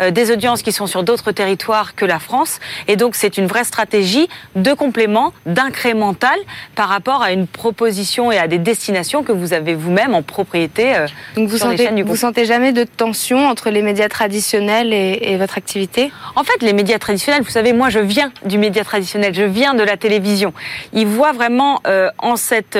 euh, 0.00 0.10
des 0.10 0.30
audiences 0.30 0.62
qui 0.62 0.72
sont 0.72 0.86
sur 0.86 1.02
d'autres 1.02 1.32
territoires 1.32 1.94
que 1.94 2.04
la 2.04 2.18
France. 2.18 2.60
Et 2.88 2.96
donc, 2.96 3.14
c'est 3.14 3.38
une 3.38 3.46
vraie 3.46 3.64
stratégie 3.64 4.28
de 4.56 4.72
complément, 4.72 5.32
d'incrémental 5.46 6.36
par 6.74 6.88
rapport 6.88 7.22
à 7.22 7.32
une 7.32 7.46
proposition 7.46 8.32
et 8.32 8.38
à 8.38 8.48
des 8.48 8.58
destinations 8.58 9.22
que 9.22 9.32
vous 9.32 9.52
avez 9.52 9.74
vous-même 9.74 10.14
en 10.14 10.22
propriété. 10.22 10.96
Euh, 10.96 11.06
donc, 11.36 11.48
vous 11.48 11.58
sentez, 11.58 12.02
vous 12.02 12.16
sentez 12.16 12.44
jamais 12.44 12.72
de 12.72 12.84
tension 12.84 13.46
entre 13.46 13.70
les 13.70 13.82
médias 13.82 14.08
traditionnels 14.08 14.92
et, 14.92 15.36
votre 15.36 15.58
activité? 15.58 16.12
En 16.36 16.44
fait, 16.44 16.62
les 16.62 16.72
médias 16.72 16.98
traditionnels, 16.98 17.42
vous 17.42 17.50
savez, 17.50 17.72
moi, 17.72 17.88
je 17.88 17.98
viens 17.98 18.30
du 18.44 18.58
média 18.58 18.84
traditionnel, 18.84 19.34
je 19.34 19.42
viens 19.42 19.74
de 19.74 19.82
la 19.82 19.96
télévision. 19.96 20.52
Ils 20.92 21.06
voient 21.06 21.32
vraiment 21.32 21.80
euh, 21.86 22.10
en 22.18 22.36
cette 22.36 22.78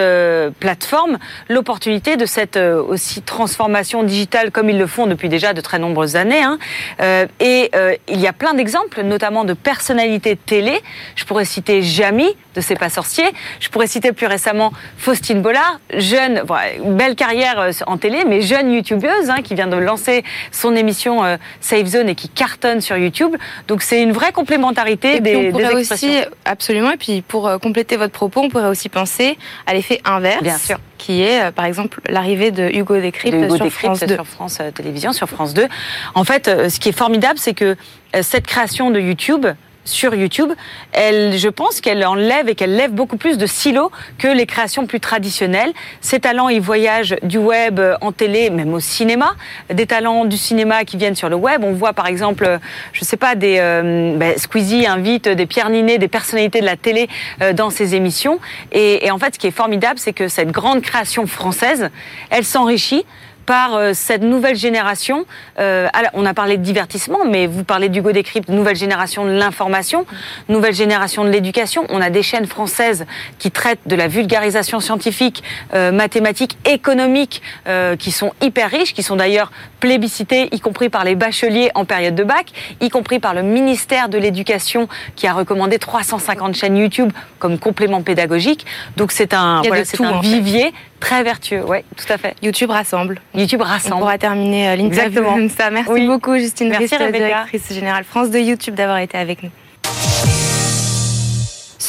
plateforme 0.60 1.18
l'opportunité 1.48 2.16
de 2.16 2.26
cette 2.26 2.56
aussi 2.56 3.22
transformation 3.22 4.02
digitale 4.02 4.50
comme 4.50 4.70
ils 4.70 4.78
le 4.78 4.86
font 4.86 5.06
depuis 5.06 5.28
déjà 5.28 5.53
de 5.54 5.60
très 5.60 5.78
nombreuses 5.78 6.16
années. 6.16 6.42
Hein. 6.42 6.58
Euh, 7.00 7.26
et 7.40 7.70
euh, 7.74 7.94
il 8.08 8.20
y 8.20 8.26
a 8.26 8.32
plein 8.32 8.54
d'exemples, 8.54 9.02
notamment 9.02 9.44
de 9.44 9.54
personnalités 9.54 10.36
télé. 10.36 10.80
Je 11.16 11.24
pourrais 11.24 11.44
citer 11.44 11.82
Jamie 11.82 12.36
de 12.54 12.60
C'est 12.60 12.76
pas 12.76 12.88
sorcier. 12.88 13.24
Je 13.60 13.68
pourrais 13.68 13.86
citer 13.86 14.12
plus 14.12 14.26
récemment 14.26 14.72
Faustine 14.96 15.42
Bollard, 15.42 15.80
jeune, 15.96 16.42
belle 16.84 17.14
carrière 17.14 17.58
euh, 17.58 17.70
en 17.86 17.96
télé, 17.96 18.24
mais 18.26 18.42
jeune 18.42 18.72
youtubeuse 18.72 19.28
hein, 19.28 19.42
qui 19.42 19.54
vient 19.54 19.66
de 19.66 19.76
lancer 19.76 20.24
son 20.52 20.74
émission 20.74 21.22
Safe 21.60 21.86
Zone 21.86 22.08
et 22.08 22.14
qui 22.14 22.28
cartonne 22.28 22.80
sur 22.80 22.96
YouTube. 22.96 23.36
Donc 23.68 23.82
c'est 23.82 24.02
une 24.02 24.12
vraie 24.12 24.32
complémentarité 24.32 25.20
des, 25.20 25.50
on 25.52 25.56
des 25.56 25.64
expressions. 25.64 26.08
Aussi, 26.08 26.18
absolument. 26.44 26.90
Et 26.92 26.96
puis 26.96 27.22
pour 27.22 27.50
compléter 27.60 27.96
votre 27.96 28.12
propos, 28.12 28.40
on 28.42 28.48
pourrait 28.48 28.68
aussi 28.68 28.88
penser 28.88 29.36
à 29.66 29.74
l'effet 29.74 30.00
inverse. 30.04 30.42
Bien 30.42 30.58
sûr 30.58 30.78
qui 30.96 31.20
est 31.20 31.52
par 31.52 31.66
exemple 31.66 32.00
l'arrivée 32.08 32.50
de 32.50 32.66
Hugo 32.66 32.98
Décrypte 32.98 33.56
sur, 33.56 33.70
France 33.70 34.04
sur 34.06 34.26
France 34.26 34.58
Télévisions, 34.74 35.12
sur 35.12 35.28
France 35.28 35.52
2. 35.52 35.68
En 36.14 36.24
fait, 36.24 36.48
euh, 36.48 36.68
ce 36.68 36.80
qui 36.80 36.88
est 36.88 36.96
formidable, 36.96 37.38
c'est 37.38 37.54
que 37.54 37.76
euh, 38.14 38.22
cette 38.22 38.46
création 38.46 38.90
de 38.90 39.00
YouTube, 39.00 39.46
sur 39.84 40.14
YouTube, 40.14 40.50
elle, 40.92 41.36
je 41.38 41.48
pense 41.48 41.80
qu'elle 41.80 42.04
enlève 42.04 42.48
et 42.48 42.54
qu'elle 42.54 42.74
lève 42.74 42.92
beaucoup 42.92 43.16
plus 43.16 43.38
de 43.38 43.46
silos 43.46 43.90
que 44.18 44.28
les 44.28 44.46
créations 44.46 44.86
plus 44.86 45.00
traditionnelles. 45.00 45.72
Ces 46.00 46.20
talents, 46.20 46.48
ils 46.48 46.60
voyagent 46.60 47.16
du 47.22 47.38
web 47.38 47.80
en 48.00 48.12
télé, 48.12 48.50
même 48.50 48.72
au 48.72 48.80
cinéma. 48.80 49.34
Des 49.72 49.86
talents 49.86 50.24
du 50.24 50.36
cinéma 50.36 50.84
qui 50.84 50.96
viennent 50.96 51.14
sur 51.14 51.28
le 51.28 51.36
web. 51.36 51.62
On 51.64 51.72
voit 51.72 51.92
par 51.92 52.06
exemple, 52.06 52.58
je 52.92 53.04
sais 53.04 53.16
pas, 53.16 53.34
des 53.34 53.58
euh, 53.58 54.16
ben, 54.16 54.36
Squeezie 54.38 54.86
invite 54.86 55.28
des 55.28 55.46
Pierre 55.46 55.70
Ninet, 55.70 55.98
des 55.98 56.08
personnalités 56.08 56.60
de 56.60 56.66
la 56.66 56.76
télé 56.76 57.08
euh, 57.42 57.52
dans 57.52 57.70
ses 57.70 57.94
émissions. 57.94 58.38
Et 58.72 59.10
en 59.10 59.18
fait, 59.18 59.34
ce 59.34 59.38
qui 59.38 59.46
est 59.46 59.56
formidable, 59.56 59.98
c'est 59.98 60.12
que 60.12 60.28
cette 60.28 60.50
grande 60.50 60.82
création 60.82 61.26
française, 61.26 61.90
elle 62.30 62.44
s'enrichit 62.44 63.04
par 63.46 63.74
euh, 63.74 63.92
cette 63.94 64.22
nouvelle 64.22 64.56
génération. 64.56 65.24
Euh, 65.58 65.88
on 66.14 66.26
a 66.26 66.34
parlé 66.34 66.56
de 66.56 66.62
divertissement, 66.62 67.24
mais 67.26 67.46
vous 67.46 67.64
parlez 67.64 67.88
d'Hugo 67.88 68.12
Décrypte, 68.12 68.48
nouvelle 68.48 68.76
génération 68.76 69.24
de 69.24 69.30
l'information, 69.30 70.06
nouvelle 70.48 70.74
génération 70.74 71.24
de 71.24 71.30
l'éducation. 71.30 71.84
On 71.88 72.00
a 72.00 72.10
des 72.10 72.22
chaînes 72.22 72.46
françaises 72.46 73.06
qui 73.38 73.50
traitent 73.50 73.86
de 73.86 73.96
la 73.96 74.08
vulgarisation 74.08 74.80
scientifique, 74.80 75.42
euh, 75.74 75.92
mathématique, 75.92 76.56
économique, 76.64 77.42
euh, 77.66 77.96
qui 77.96 78.10
sont 78.10 78.32
hyper 78.42 78.70
riches, 78.70 78.94
qui 78.94 79.02
sont 79.02 79.16
d'ailleurs 79.16 79.50
plébiscitées, 79.80 80.48
y 80.52 80.60
compris 80.60 80.88
par 80.88 81.04
les 81.04 81.14
bacheliers 81.14 81.70
en 81.74 81.84
période 81.84 82.14
de 82.14 82.24
bac, 82.24 82.46
y 82.80 82.88
compris 82.88 83.18
par 83.18 83.34
le 83.34 83.42
ministère 83.42 84.08
de 84.08 84.18
l'Éducation 84.18 84.88
qui 85.16 85.26
a 85.26 85.32
recommandé 85.32 85.78
350 85.78 86.54
chaînes 86.54 86.76
YouTube 86.76 87.12
comme 87.38 87.58
complément 87.58 88.02
pédagogique. 88.02 88.66
Donc 88.96 89.12
c'est 89.12 89.34
un, 89.34 89.62
voilà, 89.62 89.84
c'est 89.84 90.02
un 90.02 90.20
vivier 90.20 90.72
très 91.00 91.22
vertueux. 91.22 91.62
Oui, 91.66 91.78
tout 91.96 92.10
à 92.10 92.16
fait. 92.16 92.34
YouTube 92.42 92.70
rassemble. 92.70 93.20
YouTube 93.34 93.62
rassemble. 93.62 93.96
On 93.96 93.98
pourra 94.00 94.18
terminer 94.18 94.68
euh, 94.68 94.76
l'interview 94.76 95.22
comme 95.22 95.48
ça. 95.48 95.70
Merci 95.70 96.06
beaucoup, 96.06 96.36
Justine 96.36 96.68
Merci, 96.68 96.96
directrice 96.96 97.72
générale 97.72 98.04
France 98.04 98.30
de 98.30 98.38
YouTube, 98.38 98.74
d'avoir 98.74 98.98
été 98.98 99.18
avec 99.18 99.42
nous. 99.42 99.50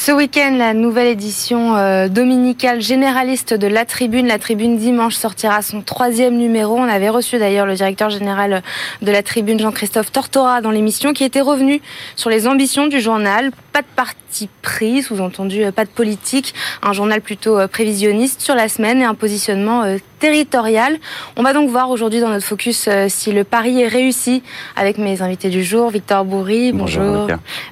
Ce 0.05 0.11
week-end, 0.11 0.55
la 0.57 0.75
nouvelle 0.75 1.07
édition 1.07 1.75
euh, 1.77 2.09
dominicale 2.09 2.79
généraliste 2.79 3.55
de 3.55 3.65
La 3.65 3.85
Tribune. 3.85 4.27
La 4.27 4.37
Tribune 4.37 4.77
dimanche 4.77 5.15
sortira 5.15 5.63
son 5.63 5.81
troisième 5.81 6.37
numéro. 6.37 6.77
On 6.77 6.83
avait 6.83 7.09
reçu 7.09 7.39
d'ailleurs 7.39 7.65
le 7.65 7.73
directeur 7.73 8.11
général 8.11 8.61
de 9.01 9.11
La 9.11 9.23
Tribune, 9.23 9.59
Jean-Christophe 9.59 10.11
Tortora, 10.11 10.61
dans 10.61 10.69
l'émission, 10.69 11.13
qui 11.13 11.23
était 11.23 11.41
revenu 11.41 11.81
sur 12.15 12.29
les 12.29 12.47
ambitions 12.47 12.85
du 12.85 12.99
journal. 12.99 13.49
Pas 13.73 13.81
de 13.81 13.87
parti 13.95 14.24
pris, 14.61 15.01
sous-entendu 15.01 15.63
euh, 15.63 15.71
pas 15.71 15.85
de 15.85 15.89
politique. 15.89 16.53
Un 16.81 16.93
journal 16.93 17.21
plutôt 17.21 17.57
euh, 17.57 17.67
prévisionniste 17.67 18.41
sur 18.41 18.55
la 18.55 18.67
semaine 18.67 19.01
et 19.01 19.05
un 19.05 19.15
positionnement 19.15 19.83
territorial. 20.19 20.97
On 21.37 21.43
va 21.43 21.53
donc 21.53 21.69
voir 21.69 21.89
aujourd'hui 21.89 22.19
dans 22.19 22.29
notre 22.29 22.45
focus 22.45 22.89
si 23.09 23.31
le 23.31 23.43
pari 23.43 23.81
est 23.81 23.87
réussi 23.87 24.43
avec 24.75 24.97
mes 24.97 25.21
invités 25.21 25.49
du 25.49 25.63
jour. 25.63 25.89
Victor 25.89 26.25
Bourri, 26.25 26.71
bonjour. 26.71 27.27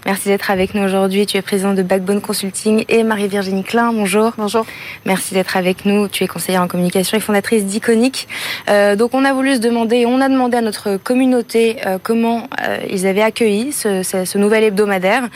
Merci 0.06 0.28
d'être 0.28 0.52
avec 0.52 0.76
nous 0.76 0.84
aujourd'hui. 0.84 1.26
Tu 1.26 1.38
es 1.38 1.42
président 1.42 1.74
de 1.74 1.82
Backbone 1.82 2.22
Consulting 2.22 2.86
et 2.90 3.04
Marie-Virginie 3.04 3.64
Klein. 3.64 3.92
Bonjour. 3.94 4.34
Bonjour. 4.38 4.66
Merci 5.06 5.34
d'être 5.34 5.58
avec 5.58 5.86
nous. 5.86 6.08
Tu 6.08 6.24
es 6.24 6.28
conseillère 6.28 6.62
en 6.62 6.68
communication 6.68 7.18
et 7.18 7.22
fondatrice 7.22 7.66
d'Iconic. 7.66 8.28
Euh, 8.70 8.96
donc 8.96 9.14
on 9.14 9.26
a 9.26 9.34
voulu 9.34 9.56
se 9.56 9.60
demander, 9.60 10.06
on 10.06 10.22
a 10.22 10.30
demandé 10.30 10.58
à 10.58 10.62
notre 10.62 10.98
communauté 10.98 11.78
euh, 11.86 11.98
comment 12.02 12.48
euh, 12.62 12.78
ils 12.90 13.08
avaient 13.08 13.22
accueilli 13.22 13.72
ce, 13.72 14.04
ce, 14.04 14.26
ce, 14.26 14.38
nouvel 14.38 14.64
hebdomadaire. 14.64 15.28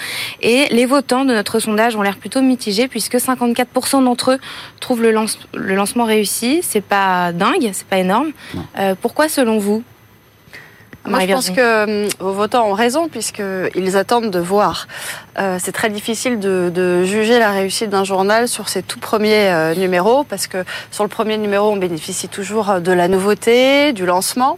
Et 0.41 0.65
les 0.71 0.85
votants 0.85 1.16
de 1.25 1.33
notre 1.33 1.59
sondage 1.59 1.95
ont 1.95 2.01
l'air 2.01 2.17
plutôt 2.17 2.41
mitigés 2.41 2.87
puisque 2.87 3.15
54% 3.15 4.03
d'entre 4.03 4.31
eux 4.31 4.39
trouvent 4.79 5.01
le, 5.01 5.11
lance, 5.11 5.39
le 5.53 5.75
lancement 5.75 6.05
réussi. 6.05 6.59
C'est 6.63 6.81
pas 6.81 7.31
dingue, 7.31 7.69
c'est 7.73 7.87
pas 7.87 7.97
énorme. 7.97 8.31
Euh, 8.77 8.95
pourquoi 8.99 9.29
selon 9.29 9.57
vous? 9.57 9.83
Moi, 11.07 11.21
je 11.21 11.33
pense 11.33 11.49
que 11.51 12.07
vos 12.21 12.33
votants 12.33 12.67
ont 12.67 12.73
raison 12.73 13.07
puisqu'ils 13.07 13.97
attendent 13.97 14.29
de 14.29 14.39
voir. 14.39 14.87
Euh, 15.39 15.57
c'est 15.59 15.71
très 15.71 15.89
difficile 15.89 16.39
de, 16.39 16.71
de, 16.73 17.03
juger 17.03 17.37
la 17.37 17.51
réussite 17.51 17.89
d'un 17.89 18.03
journal 18.03 18.47
sur 18.47 18.69
ses 18.69 18.81
tout 18.81 18.99
premiers 18.99 19.49
euh, 19.49 19.75
numéros 19.75 20.23
parce 20.23 20.47
que 20.47 20.63
sur 20.89 21.03
le 21.03 21.09
premier 21.09 21.37
numéro, 21.37 21.69
on 21.69 21.77
bénéficie 21.77 22.27
toujours 22.27 22.79
de 22.81 22.91
la 22.91 23.07
nouveauté, 23.07 23.93
du 23.93 24.05
lancement. 24.05 24.57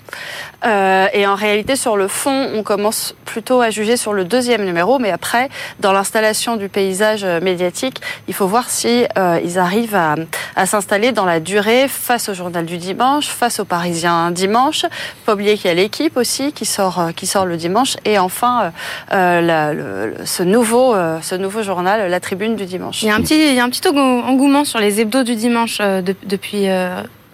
Euh, 0.65 1.07
et 1.13 1.25
en 1.27 1.35
réalité, 1.35 1.75
sur 1.75 1.97
le 1.97 2.07
fond, 2.07 2.49
on 2.53 2.63
commence 2.63 3.15
plutôt 3.25 3.61
à 3.61 3.69
juger 3.69 3.97
sur 3.97 4.13
le 4.13 4.25
deuxième 4.25 4.63
numéro. 4.63 4.99
Mais 4.99 5.11
après, 5.11 5.49
dans 5.79 5.91
l'installation 5.91 6.55
du 6.55 6.69
paysage 6.69 7.25
médiatique, 7.25 8.01
il 8.27 8.33
faut 8.33 8.47
voir 8.47 8.69
si 8.69 9.05
euh, 9.17 9.39
ils 9.43 9.59
arrivent 9.59 9.95
à, 9.95 10.15
à 10.55 10.65
s'installer 10.65 11.11
dans 11.11 11.25
la 11.25 11.39
durée 11.39 11.87
face 11.87 12.29
au 12.29 12.33
journal 12.33 12.65
du 12.65 12.77
dimanche, 12.77 13.27
face 13.27 13.59
aux 13.59 13.65
Parisiens 13.65 14.31
dimanche. 14.31 14.85
Pas 15.25 15.33
oublier 15.33 15.57
qu'il 15.57 15.67
y 15.67 15.71
a 15.71 15.73
l'équipe 15.73 16.17
aussi 16.17 16.51
qui 16.51 16.65
sort 16.65 16.99
euh, 16.99 17.11
qui 17.11 17.27
sort 17.27 17.45
le 17.45 17.57
dimanche 17.57 17.95
et 18.05 18.17
enfin 18.17 18.71
euh, 19.13 19.41
la, 19.41 19.73
le, 19.73 20.13
ce 20.25 20.43
nouveau 20.43 20.68
euh, 20.77 21.19
ce 21.21 21.35
nouveau 21.35 21.63
journal 21.63 22.09
La 22.09 22.19
Tribune 22.19 22.55
du 22.55 22.65
dimanche. 22.65 23.01
Il 23.03 23.07
y 23.07 23.11
a 23.11 23.15
un 23.15 23.21
petit 23.21 23.35
il 23.35 23.55
y 23.55 23.59
a 23.59 23.63
un 23.63 23.69
petit 23.69 23.87
engouement 23.87 24.65
sur 24.65 24.79
les 24.79 25.01
hebdos 25.01 25.23
du 25.23 25.35
dimanche 25.35 25.79
de, 25.79 26.15
depuis 26.23 26.67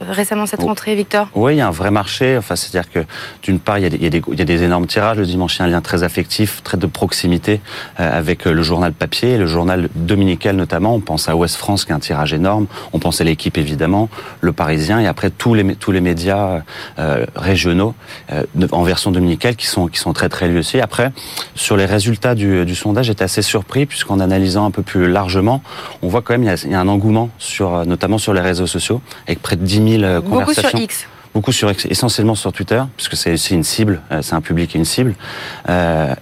récemment 0.02 0.46
cette 0.46 0.62
rentrée, 0.62 0.96
Victor? 0.96 1.28
Oui, 1.36 1.56
il 1.56 1.58
y 1.58 1.62
a 1.62 1.68
un 1.68 1.72
vrai 1.72 1.92
marché. 1.92 2.38
Enfin, 2.38 2.56
c'est-à-dire 2.56 2.92
que 2.92 3.00
d'une 3.44 3.60
part, 3.60 3.78
il 3.78 3.84
y, 3.84 3.86
a 3.86 3.90
des, 3.90 3.98
il, 3.98 4.40
y 4.40 4.42
a 4.42 4.64
énormes 4.64 4.88
tirages. 4.88 5.18
Le 5.18 5.26
dimanche, 5.26 5.56
il 5.56 5.60
y 5.60 5.62
a 5.64 5.66
un 5.66 5.70
lien 5.70 5.82
très 5.82 6.04
affectif, 6.04 6.62
très 6.64 6.78
de 6.78 6.88
proximité 6.88 7.62
euh, 8.00 8.18
avec 8.18 8.46
le 8.46 8.62
journal 8.62 8.94
papier, 8.94 9.38
le 9.38 9.46
journal 9.46 9.90
dominical 9.96 10.56
notamment. 10.56 10.96
On 10.96 11.00
pense 11.00 11.30
à 11.30 11.36
Ouest 11.36 11.56
France 11.56 11.86
qui 11.86 11.92
a 11.92 11.96
un 11.96 12.00
tirage 12.00 12.34
énorme. 12.34 12.68
On 12.94 13.00
pense 13.00 13.22
à 13.22 13.24
l'équipe 13.24 13.58
évidemment, 13.58 14.10
le 14.42 14.52
Parisien 14.52 15.00
et 15.00 15.08
après 15.08 15.30
tous 15.30 15.54
les 15.54 15.76
tous 15.76 15.92
les 15.92 16.02
médias 16.02 16.62
euh, 17.00 17.26
régionaux 17.36 17.96
euh, 18.32 18.44
en 18.72 18.84
version 18.84 19.12
dominicale 19.12 19.56
qui 19.56 19.68
sont 19.68 19.88
qui 19.88 20.00
sont 20.00 20.14
très 20.14 20.30
très 20.30 20.48
liés 20.48 20.60
aussi. 20.60 20.80
Après, 20.80 21.12
sur 21.56 21.78
les 21.78 21.86
résultats 21.86 22.36
du, 22.36 22.66
du 22.66 22.76
sondage, 22.76 23.06
j'étais 23.08 23.24
assez 23.24 23.42
surpris 23.42 23.86
puisqu'en 23.86 24.20
analysant 24.20 24.66
un 24.66 24.72
peu 24.72 24.82
plus 24.82 25.10
largement, 25.10 25.62
on 26.02 26.08
voit 26.08 26.22
quand 26.22 26.34
même 26.34 26.44
il 26.44 26.48
y 26.48 26.50
a, 26.50 26.56
il 26.66 26.72
y 26.72 26.76
a 26.76 26.80
un 26.80 26.88
engouement 26.88 27.30
sur 27.38 27.86
notamment 27.86 28.18
sur 28.18 28.34
les 28.34 28.42
réseaux 28.42 28.68
sociaux 28.68 29.02
avec 29.28 29.42
près 29.42 29.56
de 29.56 29.64
10 29.64 29.85
000 29.88 30.22
Beaucoup 30.22 30.54
sur 30.54 30.74
X. 30.76 31.08
beaucoup 31.36 31.52
sur 31.52 31.70
essentiellement 31.70 32.34
sur 32.34 32.52
Twitter, 32.54 32.82
puisque 32.96 33.16
c'est 33.16 33.34
aussi 33.34 33.54
une 33.54 33.64
cible, 33.64 34.02
c'est 34.22 34.34
un 34.34 34.42
public 34.42 34.74
et 34.76 34.80
une 34.80 34.86
cible. 34.86 35.16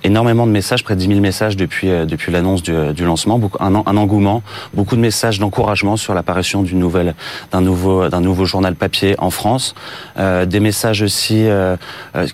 énormément 0.03 0.47
de 0.47 0.51
messages, 0.51 0.83
près 0.83 0.95
de 0.95 0.99
10 0.99 1.07
000 1.07 1.19
messages 1.19 1.55
depuis 1.55 1.87
depuis 2.05 2.31
l'annonce 2.31 2.63
du, 2.63 2.73
du, 2.93 3.05
lancement, 3.05 3.37
beaucoup, 3.37 3.57
un, 3.63 3.75
un, 3.75 3.97
engouement, 3.97 4.41
beaucoup 4.73 4.95
de 4.95 5.01
messages 5.01 5.37
d'encouragement 5.39 5.97
sur 5.97 6.15
l'apparition 6.15 6.63
d'une 6.63 6.79
nouvelle 6.79 7.13
d'un 7.51 7.61
nouveau 7.61 8.09
d'un 8.09 8.21
nouveau 8.21 8.45
journal 8.45 8.73
papier 8.75 9.15
en 9.19 9.29
France, 9.29 9.75
des 10.17 10.59
messages 10.59 11.03
aussi 11.03 11.45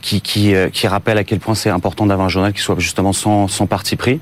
qui 0.02 0.22
qui, 0.22 0.54
qui 0.72 0.88
rappellent 0.88 1.18
à 1.18 1.26
quel 1.26 1.40
point 1.40 1.56
c'est 1.56 1.70
important 1.70 2.06
d'avoir 2.06 2.28
un 2.28 2.30
journal 2.30 2.54
qui 2.54 2.62
soit 2.62 2.80
justement 2.80 3.12
sans, 3.12 3.50
sans 3.50 3.68
parti 3.68 3.98
pris. 3.98 4.22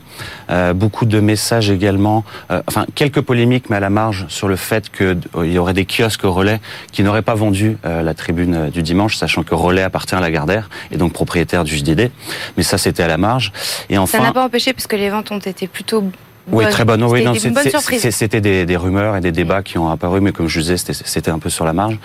beaucoup 0.75 1.05
de 1.05 1.19
messages 1.19 1.69
également, 1.69 2.23
enfin 2.67 2.85
quelques 2.95 3.21
polémiques, 3.21 3.69
mais 3.69 3.77
à 3.77 3.81
la 3.81 3.91
marge 3.91 4.25
sur 4.29 4.47
le 4.47 4.55
fait 4.55 4.89
qu'il 4.89 5.19
y 5.43 5.59
aurait 5.59 5.73
des 5.73 5.85
kiosques 5.85 6.23
relais 6.23 6.59
qui 6.91 7.03
n'auraient 7.03 7.21
pas 7.21 7.35
vendu 7.35 7.77
euh, 7.85 8.01
la 8.01 8.13
tribune 8.13 8.46
euh, 8.53 8.69
du 8.69 8.83
dimanche, 8.83 9.15
sachant 9.15 9.43
que 9.43 9.55
Relais 9.55 9.83
appartient 9.83 10.15
à 10.15 10.19
Lagardère 10.19 10.69
et 10.91 10.97
donc 10.97 11.13
propriétaire 11.13 11.63
du 11.63 11.75
JDD. 11.75 12.11
Mais 12.57 12.63
ça, 12.63 12.77
c'était 12.77 13.03
à 13.03 13.07
la 13.07 13.17
marge. 13.17 13.51
Et 13.89 13.97
enfin, 13.97 14.19
ça 14.19 14.23
n'a 14.23 14.33
pas 14.33 14.45
empêché 14.45 14.73
puisque 14.73 14.93
les 14.93 15.09
ventes 15.09 15.31
ont 15.31 15.39
été 15.39 15.67
plutôt 15.67 16.03
oui, 16.49 16.65
très 16.69 16.85
bonne. 16.85 17.03
Oui, 17.03 17.25
c'était 17.99 18.39
des, 18.41 18.65
des, 18.65 18.77
rumeurs 18.77 19.17
et 19.17 19.21
des 19.21 19.33
débats 19.33 19.61
qui 19.61 19.77
ont 19.77 19.89
apparu, 19.89 20.21
mais 20.21 20.31
comme 20.31 20.47
je 20.47 20.61
disais, 20.61 20.77
c'était 20.77 21.31
un 21.31 21.39
peu 21.39 21.49
sur 21.49 21.65
la 21.65 21.73
marge. 21.73 21.99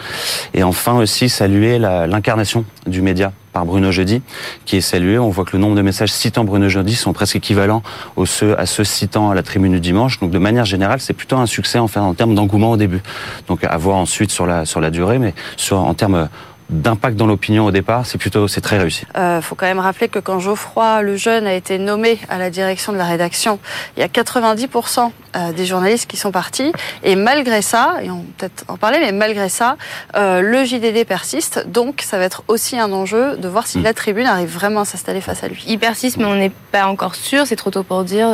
Et 0.52 0.64
enfin 0.64 0.94
aussi 0.94 1.28
saluer 1.28 1.78
l'incarnation 1.78 2.64
du 2.86 3.02
média 3.02 3.32
par 3.52 3.64
Bruno 3.66 3.90
Jeudi, 3.90 4.22
qui 4.64 4.76
est 4.76 4.80
salué. 4.80 5.18
On 5.18 5.30
voit 5.30 5.44
que 5.44 5.52
le 5.54 5.58
nombre 5.58 5.76
de 5.76 5.82
messages 5.82 6.12
citant 6.12 6.44
Bruno 6.44 6.68
Jeudi 6.68 6.94
sont 6.94 7.12
presque 7.12 7.36
équivalents 7.36 7.82
aux 8.16 8.26
ceux, 8.26 8.58
à 8.58 8.66
ceux 8.66 8.84
citant 8.84 9.30
à 9.30 9.34
la 9.34 9.42
tribune 9.42 9.72
du 9.72 9.80
dimanche. 9.80 10.20
Donc 10.20 10.30
de 10.30 10.38
manière 10.38 10.64
générale, 10.64 11.00
c'est 11.00 11.12
plutôt 11.12 11.36
un 11.36 11.46
succès 11.46 11.78
en, 11.78 11.86
en 11.94 12.14
termes 12.14 12.34
d'engouement 12.34 12.70
au 12.70 12.76
début. 12.76 13.02
Donc 13.48 13.64
à 13.64 13.76
voir 13.76 13.96
ensuite 13.96 14.30
sur 14.30 14.46
la, 14.46 14.64
sur 14.64 14.80
la 14.80 14.90
durée, 14.90 15.18
mais 15.18 15.34
sur, 15.56 15.78
en 15.78 15.94
termes 15.94 16.28
d'impact 16.72 17.16
dans 17.16 17.26
l'opinion 17.26 17.66
au 17.66 17.70
départ, 17.70 18.06
c'est 18.06 18.18
plutôt 18.18 18.48
c'est 18.48 18.60
très 18.60 18.78
réussi. 18.78 19.04
Il 19.14 19.20
euh, 19.20 19.42
faut 19.42 19.54
quand 19.54 19.66
même 19.66 19.78
rappeler 19.78 20.08
que 20.08 20.18
quand 20.18 20.38
Geoffroy 20.38 21.02
le 21.02 21.16
jeune 21.16 21.46
a 21.46 21.54
été 21.54 21.78
nommé 21.78 22.18
à 22.28 22.38
la 22.38 22.50
direction 22.50 22.92
de 22.92 22.98
la 22.98 23.04
rédaction, 23.04 23.58
il 23.96 24.00
y 24.00 24.02
a 24.02 24.08
90% 24.08 25.10
euh, 25.34 25.52
des 25.52 25.66
journalistes 25.66 26.10
qui 26.10 26.16
sont 26.16 26.32
partis 26.32 26.72
et 27.02 27.16
malgré 27.16 27.62
ça, 27.62 27.96
et 28.02 28.10
on 28.10 28.24
peut-être 28.38 28.64
en 28.68 28.76
parler, 28.76 28.98
mais 29.00 29.12
malgré 29.12 29.48
ça, 29.48 29.76
euh, 30.16 30.40
le 30.40 30.64
JDD 30.64 31.04
persiste. 31.06 31.66
Donc 31.68 32.02
ça 32.02 32.18
va 32.18 32.24
être 32.24 32.42
aussi 32.48 32.78
un 32.78 32.92
enjeu 32.92 33.36
de 33.36 33.48
voir 33.48 33.66
si 33.66 33.78
mm. 33.78 33.82
la 33.82 33.94
tribune 33.94 34.26
arrive 34.26 34.50
vraiment 34.50 34.80
à 34.80 34.84
s'installer 34.84 35.20
face 35.20 35.44
à 35.44 35.48
lui. 35.48 35.62
Il 35.68 35.78
persiste, 35.78 36.16
mais 36.16 36.24
on 36.24 36.34
n'est 36.34 36.52
pas 36.72 36.86
encore 36.86 37.14
sûr. 37.14 37.46
C'est 37.46 37.56
trop 37.56 37.70
tôt 37.70 37.82
pour 37.82 38.04
dire 38.04 38.28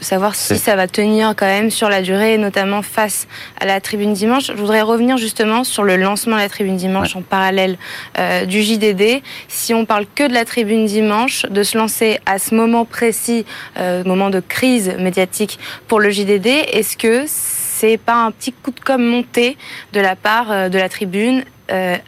savoir 0.00 0.34
si 0.34 0.58
ça 0.58 0.76
va 0.76 0.86
tenir 0.86 1.34
quand 1.36 1.46
même 1.46 1.70
sur 1.70 1.88
la 1.88 2.02
durée, 2.02 2.38
notamment 2.38 2.82
face 2.82 3.26
à 3.60 3.66
la 3.66 3.80
tribune 3.80 4.12
dimanche. 4.12 4.46
Je 4.48 4.52
voudrais 4.52 4.82
revenir 4.82 5.16
justement 5.16 5.64
sur 5.64 5.84
le 5.84 5.96
lancement 5.96 6.36
de 6.36 6.40
la 6.42 6.48
tribune 6.48 6.76
dimanche 6.76 7.16
en 7.16 7.22
parallèle 7.22 7.76
euh, 8.18 8.44
du 8.44 8.62
JDD. 8.62 9.22
Si 9.48 9.74
on 9.74 9.84
parle 9.84 10.06
que 10.14 10.26
de 10.26 10.32
la 10.32 10.44
tribune 10.44 10.86
dimanche, 10.86 11.46
de 11.46 11.62
se 11.62 11.78
lancer 11.78 12.20
à 12.26 12.38
ce 12.38 12.54
moment 12.54 12.84
précis, 12.84 13.44
euh, 13.78 14.04
moment 14.04 14.30
de 14.30 14.40
crise 14.40 14.94
médiatique 14.98 15.58
pour 15.88 16.00
le 16.00 16.10
JDD, 16.10 16.46
est-ce 16.46 16.96
que 16.96 17.24
c'est 17.26 17.98
pas 17.98 18.24
un 18.24 18.30
petit 18.30 18.52
coup 18.52 18.70
de 18.70 18.80
com' 18.80 19.02
monté 19.02 19.56
de 19.92 20.00
la 20.00 20.16
part 20.16 20.50
euh, 20.50 20.68
de 20.68 20.78
la 20.78 20.88
tribune 20.88 21.44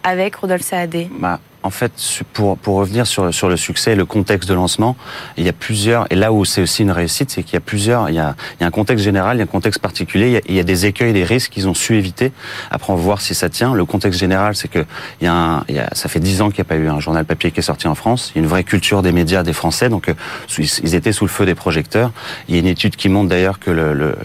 avec 0.02 0.36
Rodolphe 0.36 0.60
Saadé? 0.60 1.08
Bah, 1.10 1.40
en 1.66 1.70
fait, 1.70 2.22
pour, 2.32 2.56
pour 2.56 2.76
revenir 2.76 3.06
sur, 3.06 3.34
sur 3.34 3.48
le 3.48 3.56
succès 3.56 3.92
et 3.92 3.94
le 3.96 4.04
contexte 4.04 4.48
de 4.48 4.54
lancement, 4.54 4.96
il 5.36 5.44
y 5.44 5.48
a 5.48 5.52
plusieurs, 5.52 6.06
et 6.10 6.14
là 6.14 6.32
où 6.32 6.44
c'est 6.44 6.62
aussi 6.62 6.82
une 6.82 6.92
réussite, 6.92 7.30
c'est 7.30 7.42
qu'il 7.42 7.54
y 7.54 7.56
a 7.56 7.60
plusieurs, 7.60 8.08
il 8.08 8.14
y 8.14 8.20
a, 8.20 8.36
il 8.58 8.62
y 8.62 8.64
a 8.64 8.66
un 8.68 8.70
contexte 8.70 9.04
général, 9.04 9.36
il 9.36 9.40
y 9.40 9.42
a 9.42 9.44
un 9.44 9.48
contexte 9.48 9.80
particulier, 9.80 10.40
il 10.48 10.54
y 10.54 10.60
a, 10.60 10.62
des 10.62 10.86
écueils, 10.86 11.12
des 11.12 11.24
risques 11.24 11.50
qu'ils 11.50 11.68
ont 11.68 11.74
su 11.74 11.96
éviter. 11.96 12.32
Après, 12.70 12.92
on 12.92 12.96
va 12.96 13.02
voir 13.02 13.20
si 13.20 13.34
ça 13.34 13.48
tient. 13.48 13.74
Le 13.74 13.84
contexte 13.84 14.18
général, 14.20 14.54
c'est 14.54 14.68
que 14.68 14.84
il 15.20 15.24
y 15.24 15.28
a, 15.28 15.64
ça 15.92 16.08
fait 16.08 16.20
dix 16.20 16.40
ans 16.40 16.50
qu'il 16.50 16.58
n'y 16.58 16.66
a 16.66 16.70
pas 16.70 16.76
eu 16.76 16.88
un 16.88 17.00
journal 17.00 17.24
papier 17.24 17.50
qui 17.50 17.60
est 17.60 17.64
sorti 17.64 17.88
en 17.88 17.94
France. 17.94 18.32
Il 18.34 18.38
y 18.38 18.40
a 18.40 18.42
une 18.44 18.48
vraie 18.48 18.64
culture 18.64 19.02
des 19.02 19.12
médias 19.12 19.42
des 19.42 19.52
Français, 19.52 19.88
donc 19.88 20.08
euh, 20.08 20.14
ils 20.58 20.94
étaient 20.94 21.12
sous 21.12 21.24
le 21.24 21.30
feu 21.30 21.46
des 21.46 21.54
projecteurs. 21.56 22.12
Il 22.48 22.54
y 22.54 22.58
a 22.58 22.60
une 22.60 22.66
étude 22.66 22.94
qui 22.94 23.08
montre 23.08 23.28
d'ailleurs 23.28 23.58
que 23.58 23.70
le, 23.70 24.16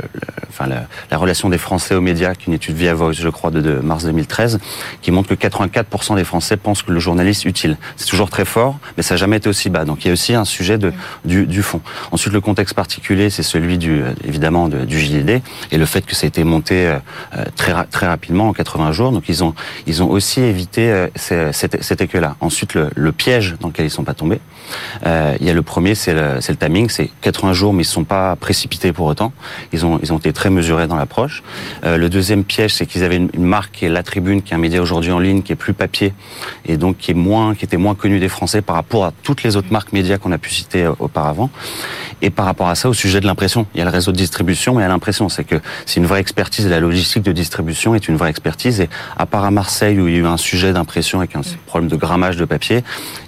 enfin, 0.50 0.68
la, 0.68 0.84
la, 1.10 1.18
relation 1.18 1.50
des 1.50 1.58
Français 1.58 1.96
aux 1.96 2.02
médias, 2.02 2.36
qui 2.36 2.44
est 2.44 2.48
une 2.48 2.54
étude 2.54 2.76
via 2.76 2.94
Voice, 2.94 3.14
je 3.14 3.30
crois, 3.30 3.50
de, 3.50 3.62
de 3.62 3.74
mars 3.80 4.06
2013, 4.06 4.60
qui 5.02 5.12
montre 5.12 5.30
que 5.30 5.36
84% 5.36 6.16
des 6.16 6.24
Français 6.24 6.58
pensent 6.58 6.84
que 6.84 6.92
le 6.92 7.00
utile. 7.46 7.78
C'est 7.96 8.08
toujours 8.08 8.30
très 8.30 8.46
fort, 8.46 8.78
mais 8.98 9.04
ça 9.04 9.16
n'a 9.16 9.18
jamais 9.18 9.38
été 9.38 9.50
aussi 9.50 9.70
bas. 9.70 9.86
Donc 9.86 10.04
il 10.04 10.08
y 10.08 10.10
a 10.10 10.14
aussi 10.14 10.34
un 10.34 10.46
sujet 10.46 10.78
de, 10.78 10.94
du, 11.26 11.64
fond. 11.64 11.82
Ensuite, 12.12 12.34
le 12.34 12.42
contexte 12.42 12.76
particulier, 12.76 13.30
c'est 13.30 13.44
celui 13.44 13.78
du, 13.78 14.02
évidemment 14.26 14.68
du 14.68 15.00
JDD 15.00 15.42
et 15.72 15.78
le 15.78 15.86
fait 15.86 16.06
que 16.06 16.16
ça 16.16 16.26
a 16.26 16.28
été 16.28 16.44
monté 16.44 16.88
euh, 16.88 17.00
très, 17.56 17.74
très 17.86 18.08
rapidement 18.08 18.50
en 18.50 18.54
80 18.54 18.92
jours. 18.92 19.12
Donc 19.12 19.24
ils 19.30 19.44
ont, 19.44 19.54
ils 19.88 20.04
ont 20.04 20.10
aussi 20.10 20.42
évité 20.42 20.92
euh, 20.92 21.08
cet, 21.16 21.84
cet 21.84 22.02
écueil-là. 22.02 22.36
Ensuite, 22.40 22.74
le, 22.76 23.12
piège 23.12 23.56
dans 23.60 23.68
lequel 23.68 23.86
ils 23.86 23.92
sont 23.92 24.04
pas 24.04 24.14
tombés. 24.14 24.40
Euh, 25.06 25.36
il 25.40 25.46
y 25.46 25.50
a 25.50 25.54
le 25.54 25.62
premier, 25.62 25.96
c'est 25.96 26.14
le, 26.14 26.36
le 26.36 26.56
timing, 26.56 26.90
c'est 26.90 27.10
80 27.22 27.54
jours, 27.54 27.74
mais 27.74 27.84
ils 27.84 27.86
sont 27.86 28.04
pas 28.04 28.36
précipités 28.36 28.94
pour 28.94 29.06
autant. 29.06 29.34
Ils 29.74 29.86
ont, 29.86 30.00
ils 30.02 30.14
ont 30.14 30.18
été 30.18 30.34
très 30.34 30.50
mesurés 30.50 30.88
dans 30.88 30.96
l'approche. 30.96 31.44
Euh, 31.84 31.98
le 31.98 32.10
deuxième 32.10 32.44
piège, 32.44 32.74
c'est 32.74 32.86
qu'ils 32.86 33.04
avaient 33.04 33.18
une, 33.18 33.30
une 33.34 33.46
marque 33.46 33.74
qui 33.74 33.86
est 33.86 33.90
La 33.90 34.04
Tribune, 34.04 34.42
qui 34.42 34.54
est 34.54 34.56
un 34.56 34.60
média 34.60 34.82
aujourd'hui 34.82 35.12
en 35.12 35.20
ligne, 35.20 35.42
qui 35.42 35.52
est 35.52 35.56
plus 35.58 35.74
papier 35.74 36.14
et 36.66 36.78
donc 36.78 36.98
qui 36.98 37.12
est 37.12 37.16
moins, 37.22 37.56
qui 37.56 37.64
était 37.64 37.78
moins 37.78 37.96
connu 37.96 38.20
des 38.20 38.28
Français 38.28 38.62
par 38.62 38.76
rapport 38.76 39.06
à 39.06 39.14
toutes 39.24 39.44
les 39.44 39.56
autres 39.56 39.72
marques 39.72 39.94
médias 39.94 40.18
qu'on 40.18 40.32
a 40.32 40.38
pu 40.38 40.50
citer 40.50 40.84
euh, 40.84 40.92
auparavant. 41.00 41.50
Et 42.22 42.30
par 42.30 42.46
rapport 42.46 42.70
à 42.70 42.76
ça, 42.76 42.90
au 42.90 42.94
sujet 42.94 43.20
de 43.20 43.26
l'impression, 43.26 43.66
il 43.74 43.80
y 43.80 43.82
a 43.82 43.86
le 43.86 43.90
réseau 43.90 44.12
de 44.12 44.18
distribution, 44.18 44.76
mais 44.76 44.82
il 44.82 44.84
y 44.84 44.86
a 44.86 44.90
l'impression, 44.90 45.30
c'est 45.30 45.44
que 45.44 45.56
c'est 45.86 46.00
une 46.00 46.06
vraie 46.06 46.20
expertise. 46.20 46.68
La 46.68 46.80
logistique 46.80 47.24
de 47.24 47.32
distribution 47.32 47.96
est 47.96 48.08
une 48.08 48.16
vraie 48.16 48.30
expertise. 48.30 48.80
Et 48.82 48.90
à 49.18 49.26
part 49.26 49.44
à 49.44 49.52
Marseille 49.52 50.00
où 50.00 50.08
il 50.08 50.14
y 50.14 50.18
a 50.18 50.20
eu 50.20 50.26
un 50.26 50.38
sujet 50.38 50.74
d'impression 50.74 51.20
avec 51.20 51.36
un 51.36 51.42
problème 51.66 51.90
de 51.90 51.96
grammage 51.96 52.38
de 52.38 52.46
papier, 52.46 52.84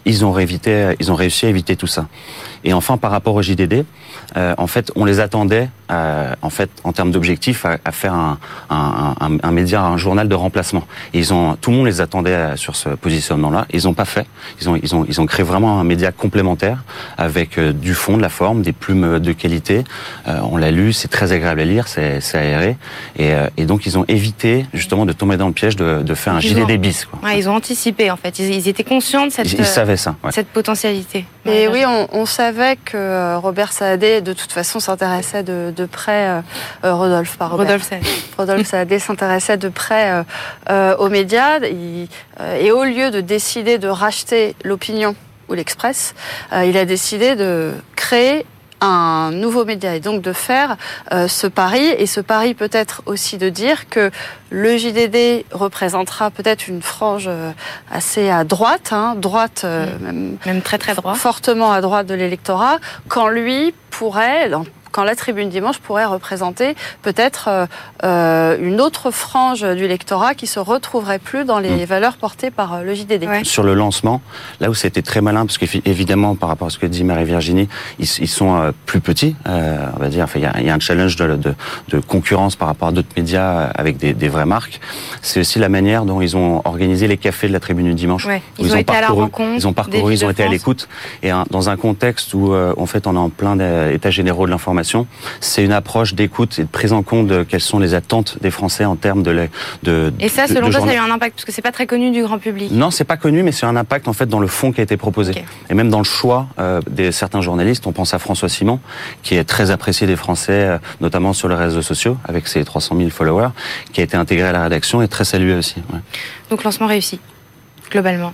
ils 0.05 0.25
ont 0.25 0.37
évité, 0.37 0.95
ils 0.99 1.11
ont 1.11 1.15
réussi 1.15 1.45
à 1.45 1.49
éviter 1.49 1.75
tout 1.75 1.87
ça. 1.87 2.07
Et 2.63 2.73
enfin, 2.73 2.97
par 2.97 3.11
rapport 3.11 3.35
au 3.35 3.41
JDD, 3.41 3.83
euh, 4.37 4.53
en 4.57 4.67
fait, 4.67 4.91
on 4.95 5.05
les 5.05 5.19
attendait, 5.19 5.69
euh, 5.93 6.33
en 6.41 6.49
fait, 6.49 6.69
en 6.83 6.91
termes 6.91 7.11
d'objectifs, 7.11 7.65
à, 7.65 7.77
à, 7.85 7.91
faire 7.91 8.13
un, 8.13 8.37
un, 8.69 9.15
un, 9.19 9.37
un, 9.41 9.51
média, 9.51 9.81
un 9.83 9.97
journal 9.97 10.27
de 10.27 10.35
remplacement. 10.35 10.83
Et 11.13 11.19
ils 11.19 11.33
ont, 11.33 11.55
tout 11.59 11.71
le 11.71 11.77
monde 11.77 11.85
les 11.85 12.01
attendait 12.01 12.31
euh, 12.31 12.55
sur 12.55 12.75
ce 12.75 12.89
positionnement-là. 12.89 13.65
Ils 13.71 13.83
n'ont 13.83 13.93
pas 13.93 14.05
fait. 14.05 14.25
Ils 14.61 14.69
ont, 14.69 14.75
ils 14.81 14.95
ont, 14.95 15.05
ils 15.07 15.21
ont 15.21 15.25
créé 15.25 15.43
vraiment 15.45 15.79
un 15.79 15.83
média 15.83 16.11
complémentaire 16.11 16.83
avec 17.17 17.57
euh, 17.57 17.73
du 17.73 17.93
fond, 17.93 18.17
de 18.17 18.21
la 18.21 18.29
forme, 18.29 18.61
des 18.61 18.73
plumes 18.73 19.19
de 19.19 19.31
qualité. 19.31 19.83
Euh, 20.27 20.39
on 20.51 20.57
l'a 20.57 20.71
lu, 20.71 20.93
c'est 20.93 21.07
très 21.07 21.31
agréable 21.31 21.61
à 21.61 21.65
lire, 21.65 21.87
c'est 21.87 22.19
aéré. 22.35 22.77
Et, 23.17 23.33
euh, 23.33 23.47
et, 23.57 23.65
donc, 23.65 23.85
ils 23.85 23.97
ont 23.97 24.05
évité 24.07 24.65
justement 24.73 25.05
de 25.05 25.13
tomber 25.13 25.37
dans 25.37 25.47
le 25.47 25.53
piège 25.53 25.75
de, 25.75 26.01
de 26.01 26.13
faire 26.15 26.33
un 26.33 26.39
JDD 26.39 26.77
bis. 26.79 27.05
Quoi. 27.05 27.19
Ouais, 27.23 27.37
ils 27.37 27.49
ont 27.49 27.55
anticipé, 27.55 28.11
en 28.11 28.17
fait. 28.17 28.39
Ils, 28.39 28.53
ils 28.53 28.67
étaient 28.67 28.83
conscients 28.83 29.25
de 29.25 29.31
cette, 29.31 29.51
ils, 29.51 29.59
ils 29.59 29.65
savaient 29.65 29.97
ça, 29.97 30.15
ouais. 30.23 30.31
cette 30.31 30.47
potentialité. 30.47 31.25
Et 31.45 31.67
oui, 31.67 31.83
on, 31.85 32.07
on 32.13 32.25
savait 32.25 32.77
que 32.77 33.35
Robert 33.37 33.73
Saadé, 33.73 34.21
de 34.21 34.33
toute 34.33 34.51
façon, 34.51 34.79
s'intéressait 34.79 35.43
de, 35.43 35.73
de, 35.75 35.82
près, 35.85 36.27
euh, 36.27 36.41
euh 36.83 36.93
Rodolphe, 36.93 37.37
par 37.37 37.51
Robert. 37.51 37.65
Rodolphe 37.65 37.87
Saadé. 37.87 38.07
Rodolphe 38.37 38.67
Saadé 38.67 38.99
s'intéressait 38.99 39.57
de 39.57 39.69
près 39.69 40.23
euh, 40.69 40.95
aux 40.97 41.09
médias. 41.09 41.59
Il, 41.59 42.07
et 42.59 42.71
au 42.71 42.83
lieu 42.83 43.11
de 43.11 43.21
décider 43.21 43.77
de 43.77 43.87
racheter 43.87 44.55
l'opinion 44.63 45.15
ou 45.49 45.53
l'Express, 45.53 46.15
il 46.53 46.77
a 46.77 46.85
décidé 46.85 47.35
de 47.35 47.73
créer 47.95 48.45
un 48.83 49.31
nouveau 49.31 49.63
média 49.63 49.95
et 49.95 49.99
donc 49.99 50.21
de 50.21 50.33
faire 50.33 50.75
euh, 51.13 51.27
ce 51.27 51.47
pari 51.47 51.85
et 51.97 52.05
ce 52.05 52.19
pari 52.19 52.53
peut-être 52.53 53.01
aussi 53.05 53.37
de 53.37 53.49
dire 53.49 53.87
que 53.89 54.11
le 54.49 54.77
JDD 54.77 55.45
représentera 55.51 56.29
peut-être 56.31 56.67
une 56.67 56.81
frange 56.81 57.27
euh, 57.27 57.51
assez 57.89 58.29
à 58.29 58.43
droite, 58.43 58.91
hein, 58.91 59.15
droite 59.15 59.61
euh, 59.63 59.87
même, 59.99 60.37
même, 60.45 60.61
très 60.61 60.77
très 60.77 60.95
droite, 60.95 61.15
fortement 61.15 61.71
à 61.71 61.79
droite 61.79 62.07
de 62.07 62.13
l'électorat, 62.13 62.79
quand 63.07 63.29
lui 63.29 63.73
pourrait, 63.89 64.49
dans 64.49 64.65
quand 64.93 65.03
la 65.03 65.15
tribune 65.15 65.49
dimanche 65.49 65.79
pourrait 65.79 66.05
représenter 66.05 66.75
peut-être 67.01 67.49
euh, 67.49 67.65
euh, 68.03 68.57
une 68.61 68.79
autre 68.79 69.11
frange 69.11 69.63
du 69.63 69.87
lectorat 69.87 70.35
qui 70.35 70.47
se 70.47 70.59
retrouverait 70.59 71.19
plus 71.19 71.45
dans 71.45 71.59
les 71.59 71.83
mmh. 71.83 71.85
valeurs 71.85 72.17
portées 72.17 72.51
par 72.51 72.75
euh, 72.75 72.83
le 72.83 72.93
JDD. 72.93 73.23
Ouais. 73.23 73.43
Sur 73.43 73.63
le 73.63 73.73
lancement, 73.73 74.21
là 74.59 74.69
où 74.69 74.73
c'était 74.73 75.01
très 75.01 75.19
malin, 75.19 75.45
parce 75.45 75.57
qu'évidemment, 75.57 76.35
par 76.35 76.49
rapport 76.49 76.67
à 76.67 76.69
ce 76.69 76.77
que 76.77 76.85
dit 76.85 77.03
Marie-Virginie, 77.03 77.67
ils, 77.99 78.07
ils, 78.19 78.27
sont 78.27 78.55
euh, 78.55 78.71
plus 78.85 79.01
petits, 79.01 79.35
euh, 79.47 79.87
on 79.95 79.99
va 79.99 80.09
dire. 80.09 80.25
Enfin, 80.25 80.39
il 80.39 80.61
y, 80.61 80.65
y, 80.67 80.69
a 80.69 80.75
un 80.75 80.79
challenge 80.79 81.15
de, 81.15 81.35
de, 81.35 81.55
de 81.89 81.99
concurrence 81.99 82.55
par 82.55 82.67
rapport 82.67 82.89
à 82.89 82.91
d'autres 82.91 83.09
médias 83.17 83.71
avec 83.75 83.97
des, 83.97 84.13
des, 84.13 84.27
vraies 84.27 84.45
marques. 84.45 84.79
C'est 85.21 85.39
aussi 85.39 85.57
la 85.57 85.69
manière 85.69 86.05
dont 86.05 86.21
ils 86.21 86.37
ont 86.37 86.61
organisé 86.65 87.07
les 87.07 87.17
cafés 87.17 87.47
de 87.47 87.53
la 87.53 87.59
tribune 87.59 87.87
du 87.87 87.95
dimanche. 87.95 88.25
Ouais. 88.25 88.43
Ils, 88.59 88.67
ils, 88.67 88.73
ont, 88.73 88.75
été 88.75 88.83
parcouru, 88.83 88.97
à 88.97 89.15
la 89.15 89.21
rencontre. 89.23 89.55
Ils 89.55 89.67
ont 89.67 89.73
parcouru, 89.73 90.13
ils 90.13 90.25
ont 90.25 90.29
été 90.29 90.43
à 90.43 90.47
l'écoute. 90.47 90.87
Et 91.23 91.31
un, 91.31 91.45
dans 91.49 91.69
un 91.69 91.77
contexte 91.77 92.33
où, 92.35 92.53
euh, 92.53 92.73
en 92.77 92.85
fait, 92.85 93.07
on 93.07 93.15
est 93.15 93.19
en 93.19 93.29
plein 93.29 93.57
état 93.89 94.11
généraux 94.11 94.45
de 94.45 94.51
l'information 94.51 94.82
c'est 95.39 95.63
une 95.63 95.71
approche 95.71 96.13
d'écoute 96.13 96.59
et 96.59 96.63
de 96.63 96.67
prise 96.67 96.93
en 96.93 97.03
compte 97.03 97.27
de 97.27 97.43
quelles 97.43 97.61
sont 97.61 97.79
les 97.79 97.93
attentes 97.93 98.37
des 98.41 98.51
Français 98.51 98.85
en 98.85 98.95
termes 98.95 99.23
de... 99.23 99.47
de 99.83 100.13
et 100.19 100.29
ça, 100.29 100.47
selon 100.47 100.69
toi, 100.69 100.81
ça 100.81 100.89
a 100.89 100.93
eu 100.93 100.97
un 100.97 101.11
impact? 101.11 101.35
Parce 101.35 101.45
que 101.45 101.51
c'est 101.51 101.61
pas 101.61 101.71
très 101.71 101.87
connu 101.87 102.11
du 102.11 102.21
grand 102.23 102.39
public. 102.39 102.71
Non, 102.71 102.91
c'est 102.91 103.03
pas 103.03 103.17
connu, 103.17 103.43
mais 103.43 103.51
c'est 103.51 103.65
un 103.65 103.75
impact 103.75 104.07
en 104.07 104.13
fait 104.13 104.27
dans 104.27 104.39
le 104.39 104.47
fond 104.47 104.71
qui 104.71 104.81
a 104.81 104.83
été 104.83 104.97
proposé. 104.97 105.31
Okay. 105.31 105.45
Et 105.69 105.73
même 105.73 105.89
dans 105.89 105.99
le 105.99 106.03
choix 106.03 106.47
euh, 106.59 106.81
des 106.89 107.11
certains 107.11 107.41
journalistes. 107.41 107.87
On 107.87 107.91
pense 107.91 108.13
à 108.13 108.19
François 108.19 108.49
Simon, 108.49 108.79
qui 109.21 109.35
est 109.35 109.43
très 109.43 109.71
apprécié 109.71 110.07
des 110.07 110.15
Français, 110.15 110.67
euh, 110.67 110.77
notamment 111.01 111.33
sur 111.33 111.47
les 111.47 111.55
réseaux 111.55 111.81
sociaux, 111.81 112.17
avec 112.25 112.47
ses 112.47 112.63
300 112.63 112.97
000 112.97 113.09
followers, 113.09 113.49
qui 113.91 114.01
a 114.01 114.03
été 114.03 114.17
intégré 114.17 114.47
à 114.47 114.51
la 114.51 114.63
rédaction 114.63 115.01
et 115.01 115.07
très 115.07 115.25
salué 115.25 115.53
aussi. 115.55 115.75
Ouais. 115.91 115.99
Donc 116.49 116.63
lancement 116.63 116.87
réussi 116.87 117.19
Globalement. 117.93 118.33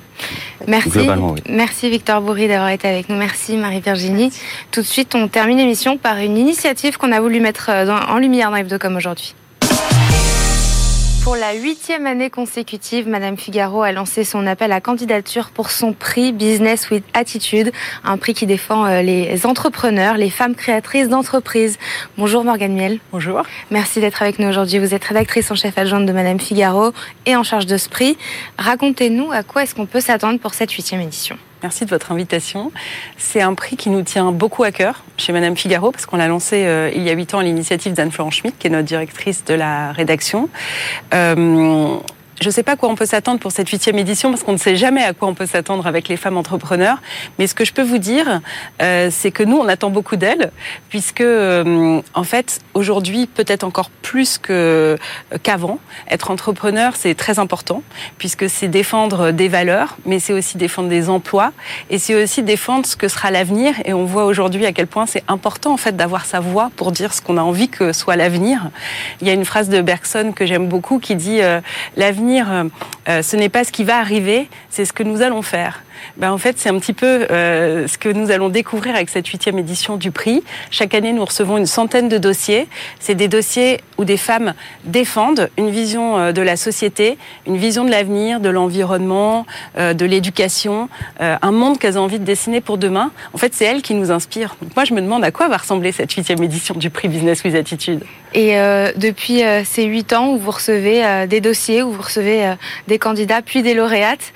Merci. 0.67 0.89
Globalement, 0.89 1.31
oui. 1.31 1.41
Merci 1.49 1.89
Victor 1.89 2.21
Bourri 2.21 2.47
d'avoir 2.47 2.69
été 2.69 2.87
avec 2.87 3.09
nous. 3.09 3.17
Merci 3.17 3.57
Marie-Virginie. 3.57 4.31
Tout 4.71 4.79
de 4.79 4.85
suite, 4.85 5.13
on 5.15 5.27
termine 5.27 5.57
l'émission 5.57 5.97
par 5.97 6.17
une 6.17 6.37
initiative 6.37 6.97
qu'on 6.97 7.11
a 7.11 7.19
voulu 7.19 7.41
mettre 7.41 7.69
euh, 7.69 7.91
en 8.07 8.17
lumière 8.19 8.51
dans 8.51 8.55
Hebdocom 8.55 8.95
aujourd'hui. 8.95 9.35
Pour 11.29 11.35
la 11.35 11.53
huitième 11.53 12.07
année 12.07 12.31
consécutive, 12.31 13.07
Madame 13.07 13.37
Figaro 13.37 13.83
a 13.83 13.91
lancé 13.91 14.23
son 14.23 14.47
appel 14.47 14.71
à 14.71 14.81
candidature 14.81 15.51
pour 15.51 15.69
son 15.69 15.93
prix 15.93 16.31
Business 16.31 16.89
with 16.89 17.03
Attitude, 17.13 17.71
un 18.03 18.17
prix 18.17 18.33
qui 18.33 18.47
défend 18.47 18.87
euh, 18.87 19.03
les 19.03 19.45
entrepreneurs, 19.45 20.17
les 20.17 20.31
femmes 20.31 20.55
créatrices 20.55 21.07
d'entreprises. 21.07 21.77
Bonjour 22.17 22.43
Morgane 22.43 22.73
Miel. 22.73 22.97
Bonjour. 23.11 23.43
Merci 23.69 24.01
d'être 24.01 24.23
avec 24.23 24.39
nous 24.39 24.47
aujourd'hui. 24.47 24.79
Vous 24.79 24.95
êtes 24.95 25.03
rédactrice 25.03 25.51
en 25.51 25.55
chef 25.55 25.77
adjointe 25.77 26.07
de 26.07 26.13
Madame 26.13 26.39
Figaro 26.39 26.93
et 27.27 27.35
en 27.35 27.43
charge 27.43 27.67
de 27.67 27.77
ce 27.77 27.89
prix. 27.89 28.17
Racontez-nous 28.57 29.31
à 29.31 29.43
quoi 29.43 29.61
est-ce 29.61 29.75
qu'on 29.75 29.85
peut 29.85 30.01
s'attendre 30.01 30.39
pour 30.39 30.55
cette 30.55 30.71
huitième 30.71 31.01
édition. 31.01 31.37
Merci 31.61 31.85
de 31.85 31.89
votre 31.89 32.11
invitation. 32.11 32.71
C'est 33.17 33.41
un 33.41 33.53
prix 33.53 33.75
qui 33.75 33.89
nous 33.89 34.01
tient 34.01 34.31
beaucoup 34.31 34.63
à 34.63 34.71
cœur 34.71 35.03
chez 35.17 35.33
Madame 35.33 35.57
Figaro 35.57 35.91
parce 35.91 36.05
qu'on 36.05 36.17
l'a 36.17 36.27
lancé 36.27 36.65
euh, 36.65 36.89
il 36.95 37.03
y 37.03 37.09
a 37.09 37.13
huit 37.13 37.33
ans 37.33 37.39
à 37.39 37.43
l'initiative 37.43 37.93
d'Anne-Florence 37.93 38.35
Schmitt, 38.35 38.57
qui 38.57 38.67
est 38.67 38.69
notre 38.69 38.87
directrice 38.87 39.43
de 39.43 39.53
la 39.53 39.91
rédaction. 39.91 40.49
Euh, 41.13 41.97
je 42.41 42.47
ne 42.47 42.51
sais 42.51 42.63
pas 42.63 42.73
à 42.73 42.75
quoi 42.75 42.89
on 42.89 42.95
peut 42.95 43.05
s'attendre 43.05 43.39
pour 43.39 43.51
cette 43.51 43.69
huitième 43.69 43.97
édition 43.97 44.29
parce 44.29 44.43
qu'on 44.43 44.53
ne 44.53 44.57
sait 44.57 44.75
jamais 44.75 45.03
à 45.03 45.13
quoi 45.13 45.27
on 45.27 45.33
peut 45.33 45.45
s'attendre 45.45 45.87
avec 45.87 46.07
les 46.07 46.17
femmes 46.17 46.37
entrepreneurs. 46.37 47.01
Mais 47.37 47.47
ce 47.47 47.53
que 47.53 47.65
je 47.65 47.73
peux 47.73 47.83
vous 47.83 47.97
dire, 47.97 48.41
euh, 48.81 49.09
c'est 49.11 49.31
que 49.31 49.43
nous, 49.43 49.57
on 49.57 49.67
attend 49.67 49.89
beaucoup 49.89 50.15
d'elles, 50.15 50.51
puisque 50.89 51.21
euh, 51.21 52.01
en 52.13 52.23
fait, 52.23 52.59
aujourd'hui, 52.73 53.27
peut-être 53.27 53.63
encore 53.63 53.89
plus 53.89 54.37
que 54.37 54.97
qu'avant, 55.43 55.79
être 56.09 56.31
entrepreneur, 56.31 56.93
c'est 56.95 57.13
très 57.15 57.39
important, 57.39 57.83
puisque 58.17 58.49
c'est 58.49 58.67
défendre 58.67 59.31
des 59.31 59.47
valeurs, 59.47 59.97
mais 60.05 60.19
c'est 60.19 60.33
aussi 60.33 60.57
défendre 60.57 60.89
des 60.89 61.09
emplois, 61.09 61.51
et 61.89 61.99
c'est 61.99 62.21
aussi 62.21 62.41
défendre 62.43 62.85
ce 62.85 62.95
que 62.95 63.07
sera 63.07 63.31
l'avenir. 63.31 63.73
Et 63.85 63.93
on 63.93 64.05
voit 64.05 64.25
aujourd'hui 64.25 64.65
à 64.65 64.71
quel 64.71 64.87
point 64.87 65.05
c'est 65.05 65.23
important 65.27 65.73
en 65.73 65.77
fait 65.77 65.95
d'avoir 65.95 66.25
sa 66.25 66.39
voix 66.39 66.71
pour 66.75 66.91
dire 66.91 67.13
ce 67.13 67.21
qu'on 67.21 67.37
a 67.37 67.41
envie 67.41 67.69
que 67.69 67.93
soit 67.93 68.15
l'avenir. 68.15 68.69
Il 69.21 69.27
y 69.27 69.29
a 69.29 69.33
une 69.33 69.45
phrase 69.45 69.69
de 69.69 69.81
Bergson 69.81 70.31
que 70.35 70.45
j'aime 70.45 70.67
beaucoup 70.67 70.99
qui 70.99 71.15
dit 71.15 71.41
euh, 71.41 71.61
euh, 72.37 72.69
euh, 73.07 73.21
ce 73.21 73.35
n'est 73.35 73.49
pas 73.49 73.63
ce 73.63 73.71
qui 73.71 73.83
va 73.83 73.99
arriver, 73.99 74.49
c'est 74.69 74.85
ce 74.85 74.93
que 74.93 75.03
nous 75.03 75.21
allons 75.21 75.41
faire 75.41 75.83
ben, 76.17 76.31
en 76.31 76.37
fait, 76.37 76.57
c'est 76.57 76.69
un 76.69 76.79
petit 76.79 76.93
peu 76.93 77.27
euh, 77.31 77.87
ce 77.87 77.97
que 77.97 78.09
nous 78.09 78.31
allons 78.31 78.49
découvrir 78.49 78.95
avec 78.95 79.09
cette 79.09 79.27
huitième 79.27 79.57
édition 79.57 79.97
du 79.97 80.11
prix. 80.11 80.43
Chaque 80.71 80.93
année, 80.93 81.13
nous 81.13 81.25
recevons 81.25 81.57
une 81.57 81.65
centaine 81.65 82.09
de 82.09 82.17
dossiers. 82.17 82.67
C'est 82.99 83.15
des 83.15 83.27
dossiers 83.27 83.79
où 83.97 84.05
des 84.05 84.17
femmes 84.17 84.53
défendent 84.83 85.49
une 85.57 85.69
vision 85.69 86.17
euh, 86.17 86.31
de 86.31 86.41
la 86.41 86.55
société, 86.55 87.17
une 87.47 87.57
vision 87.57 87.85
de 87.85 87.91
l'avenir, 87.91 88.39
de 88.39 88.49
l'environnement, 88.49 89.45
euh, 89.77 89.93
de 89.93 90.05
l'éducation, 90.05 90.89
un 91.19 91.51
monde 91.51 91.77
qu'elles 91.77 91.97
ont 91.97 92.03
envie 92.03 92.19
de 92.19 92.25
dessiner 92.25 92.61
pour 92.61 92.77
demain. 92.77 93.11
En 93.33 93.37
fait, 93.37 93.53
c'est 93.53 93.65
elles 93.65 93.81
qui 93.81 93.93
nous 93.93 94.11
inspirent. 94.11 94.55
Moi, 94.75 94.85
je 94.85 94.93
me 94.93 95.01
demande 95.01 95.23
à 95.23 95.31
quoi 95.31 95.47
va 95.47 95.57
ressembler 95.57 95.91
cette 95.91 96.11
huitième 96.11 96.41
édition 96.43 96.75
du 96.75 96.89
prix 96.89 97.07
Business 97.07 97.43
with 97.43 97.55
Attitude. 97.55 98.03
Et 98.33 98.53
depuis 98.95 99.41
ces 99.65 99.85
huit 99.85 100.13
ans 100.13 100.33
où 100.33 100.37
vous 100.37 100.51
recevez 100.51 101.25
des 101.27 101.41
dossiers, 101.41 101.81
où 101.81 101.91
vous 101.91 102.01
recevez 102.01 102.53
des 102.87 102.99
candidats, 102.99 103.41
puis 103.41 103.63
des 103.63 103.73
lauréates, 103.73 104.33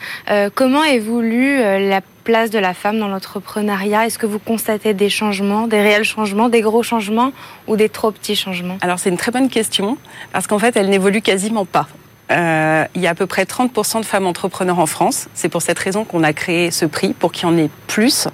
comment 0.56 0.84
évolue 0.84 1.53
euh, 1.62 1.90
la 1.90 2.02
place 2.24 2.50
de 2.50 2.60
la 2.60 2.74
femme 2.74 3.00
dans 3.00 3.08
l'entrepreneuriat? 3.08 4.06
Est-ce 4.06 4.18
que 4.18 4.26
vous 4.26 4.40
constatez 4.40 4.94
des 4.94 5.10
changements, 5.10 5.68
des 5.68 5.82
réels 5.82 6.06
changements, 6.06 6.50
des 6.50 6.62
gros 6.62 6.84
changements 6.84 7.32
ou 7.68 7.76
des 7.76 7.90
trop 7.90 8.12
petits 8.12 8.36
changements? 8.36 8.78
Alors, 8.82 9.00
c'est 9.00 9.10
une 9.10 9.18
très 9.18 9.32
bonne 9.32 9.50
question 9.50 9.98
parce 10.32 10.48
qu'en 10.48 10.60
fait, 10.60 10.76
elle 10.76 10.90
n'évolue 10.90 11.22
quasiment 11.22 11.66
pas. 11.66 11.88
Euh, 12.32 12.86
il 12.96 13.02
y 13.02 13.08
a 13.08 13.12
à 13.12 13.16
peu 13.16 13.28
près 13.28 13.44
30% 13.44 14.00
de 14.00 14.06
femmes 14.06 14.26
entrepreneurs 14.26 14.80
en 14.80 14.86
France. 14.86 15.28
C'est 15.34 15.50
pour 15.50 15.62
cette 15.62 15.78
raison 15.78 16.06
qu'on 16.06 16.24
a 16.24 16.34
créé 16.34 16.72
ce 16.72 16.86
prix, 16.86 17.14
pour 17.14 17.32
qu'il 17.32 17.48
y 17.48 17.52
en 17.52 17.58
ait 17.58 17.70
plus. 17.88 18.28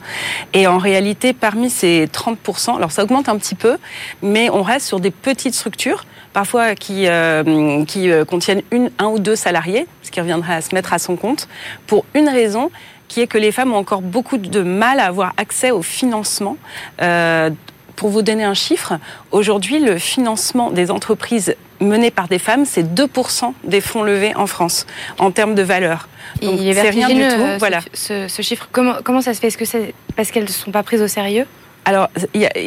Et 0.53 0.67
en 0.67 0.77
réalité, 0.77 1.34
parmi 1.34 1.69
ces 1.69 2.08
30%, 2.08 2.77
alors 2.77 2.91
ça 2.91 3.03
augmente 3.03 3.29
un 3.29 3.38
petit 3.38 3.55
peu, 3.55 3.77
mais 4.21 4.49
on 4.51 4.62
reste 4.62 4.86
sur 4.86 4.99
des 4.99 5.12
petites 5.12 5.55
structures, 5.55 6.05
parfois 6.34 6.75
qui, 6.75 7.08
euh, 7.08 7.84
qui 7.86 8.10
contiennent 8.27 8.62
un 8.99 9.08
ou 9.08 9.19
deux 9.19 9.36
salariés, 9.36 9.88
ce 10.03 10.12
qui 10.12 10.21
reviendrait 10.21 10.53
à 10.53 10.62
se 10.62 10.73
mettre 10.75 10.93
à 10.93 10.99
son 10.99 11.15
compte, 11.15 11.47
pour 11.88 12.05
une 12.13 12.29
raison 12.29 12.69
qui 13.10 13.19
est 13.19 13.28
que 13.28 13.38
les 13.38 13.52
femmes 13.52 13.74
ont 13.74 13.78
encore 13.78 14.02
beaucoup 14.02 14.38
de 14.38 14.62
mal 14.62 15.02
à 15.02 15.06
avoir 15.08 15.34
accès 15.36 15.72
au 15.72 15.82
financement. 15.82 16.56
Euh, 17.02 17.50
pour 17.98 18.08
vous 18.10 18.22
donner 18.22 18.45
un 18.45 18.54
chiffre, 18.54 18.93
aujourd'hui, 19.32 19.80
le 19.80 19.98
financement 19.98 20.72
des 20.72 20.89
entreprises 20.89 21.54
menées 21.82 22.12
par 22.12 22.30
des 22.30 22.39
femmes, 22.39 22.63
c'est 22.63 22.84
2% 22.84 23.54
des 23.65 23.82
fonds 23.82 24.04
levés 24.04 24.34
en 24.38 24.48
France 24.48 24.86
en 25.17 25.32
termes 25.32 25.54
de 25.54 25.63
valeur. 25.63 26.08
Donc, 26.41 26.56
Il 26.62 26.67
est 26.69 26.74
c'est 26.76 26.89
rien 26.91 27.10
du 27.10 27.15
tout. 27.15 27.19
euh, 27.41 27.58
Voilà. 27.60 27.82
ce, 27.93 28.30
ce 28.30 28.41
chiffre. 28.41 28.69
Comment, 28.72 28.95
comment 29.04 29.19
ça 29.19 29.34
se 29.34 29.41
fait? 29.41 29.48
Est-ce 29.48 29.58
que 29.58 29.65
c'est 29.65 29.93
parce 30.15 30.32
qu'elles 30.32 30.43
ne 30.45 30.48
sont 30.50 30.72
pas 30.72 30.84
prises 30.84 31.02
au 31.02 31.10
sérieux? 31.10 31.45
Alors, 31.84 32.08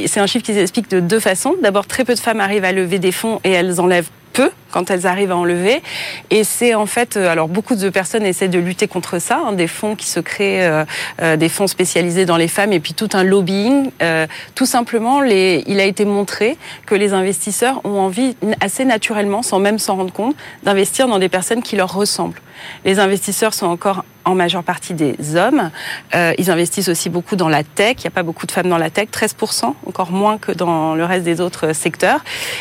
c'est 0.07 0.21
un 0.21 0.27
chiffre 0.27 0.45
qui 0.45 0.53
s'explique 0.53 0.91
de 0.91 1.01
deux 1.01 1.21
façons. 1.21 1.55
D'abord, 1.63 1.87
très 1.87 2.05
peu 2.05 2.15
de 2.15 2.19
femmes 2.21 2.41
arrivent 2.41 2.65
à 2.65 2.73
lever 2.73 2.99
des 2.99 3.13
fonds 3.13 3.41
et 3.45 3.53
elles 3.53 3.81
enlèvent 3.81 4.11
peu 4.35 4.51
quand 4.73 4.91
elles 4.91 5.07
arrivent 5.07 5.31
à 5.31 5.37
enlever. 5.37 5.83
Et 6.31 6.43
c'est 6.43 6.75
en 6.75 6.87
fait, 6.87 7.17
euh, 7.17 7.31
alors 7.31 7.49
beaucoup 7.49 7.77
de 7.77 7.89
personnes 7.91 8.25
essaient 8.25 8.49
de 8.49 8.59
lutter 8.59 8.89
contre 8.89 9.21
ça, 9.21 9.41
hein, 9.47 9.53
des 9.53 9.69
fonds 9.69 9.95
qui 9.95 10.09
se 10.09 10.19
créent, 10.19 10.67
euh, 10.67 10.85
euh, 11.21 11.37
des 11.37 11.49
fonds 11.49 11.69
spécialisés 11.69 12.25
dans 12.25 12.37
les 12.37 12.49
femmes 12.49 12.73
et 12.73 12.81
puis 12.81 12.95
tout 12.95 13.11
un 13.13 13.23
lobbying. 13.23 13.91
Euh, 14.03 14.27
tout 14.55 14.67
simplement, 14.67 15.21
les, 15.21 15.63
il 15.67 15.79
a 15.79 15.85
été 15.85 16.05
montré 16.05 16.57
que 16.87 16.95
les 16.95 17.13
investisseurs 17.13 17.81
ont 17.85 18.01
envie 18.01 18.37
assez 18.61 18.85
naturellement, 18.85 19.43
sans 19.43 19.61
même 19.61 19.79
s'en 19.79 19.97
rendre 19.97 20.13
compte, 20.13 20.35
d'investir 20.63 21.07
dans 21.07 21.19
des 21.19 21.29
personnes 21.29 21.63
qui 21.63 21.77
leur 21.77 21.93
ressemblent. 21.93 22.41
Les 22.85 22.99
investisseurs 22.99 23.55
sont 23.55 23.67
encore 23.67 24.05
en 24.25 24.35
majeure 24.35 24.63
partie 24.63 24.95
des 24.95 25.37
hommes. 25.37 25.71
Euh, 26.15 26.33
ils 26.39 26.51
investissent 26.51 26.89
aussi 26.89 27.09
beaucoup 27.09 27.37
dans 27.37 27.49
la 27.49 27.65
tech. 27.65 27.97
Il 27.99 28.03
n'y 28.03 28.07
a 28.09 28.11
pas 28.11 28.23
beaucoup 28.23 28.47
de 28.47 28.53
femmes 28.53 28.69
dans 28.69 28.79
la 28.79 28.91
tech, 28.91 29.09
13%, 29.11 29.75
encore 29.87 30.13
moins 30.13 30.39
que 30.39 30.53
dans 30.53 30.95
le 30.95 31.05
reste 31.05 31.25
des 31.25 31.41
autres 31.41 31.75
secteurs. 31.75 32.21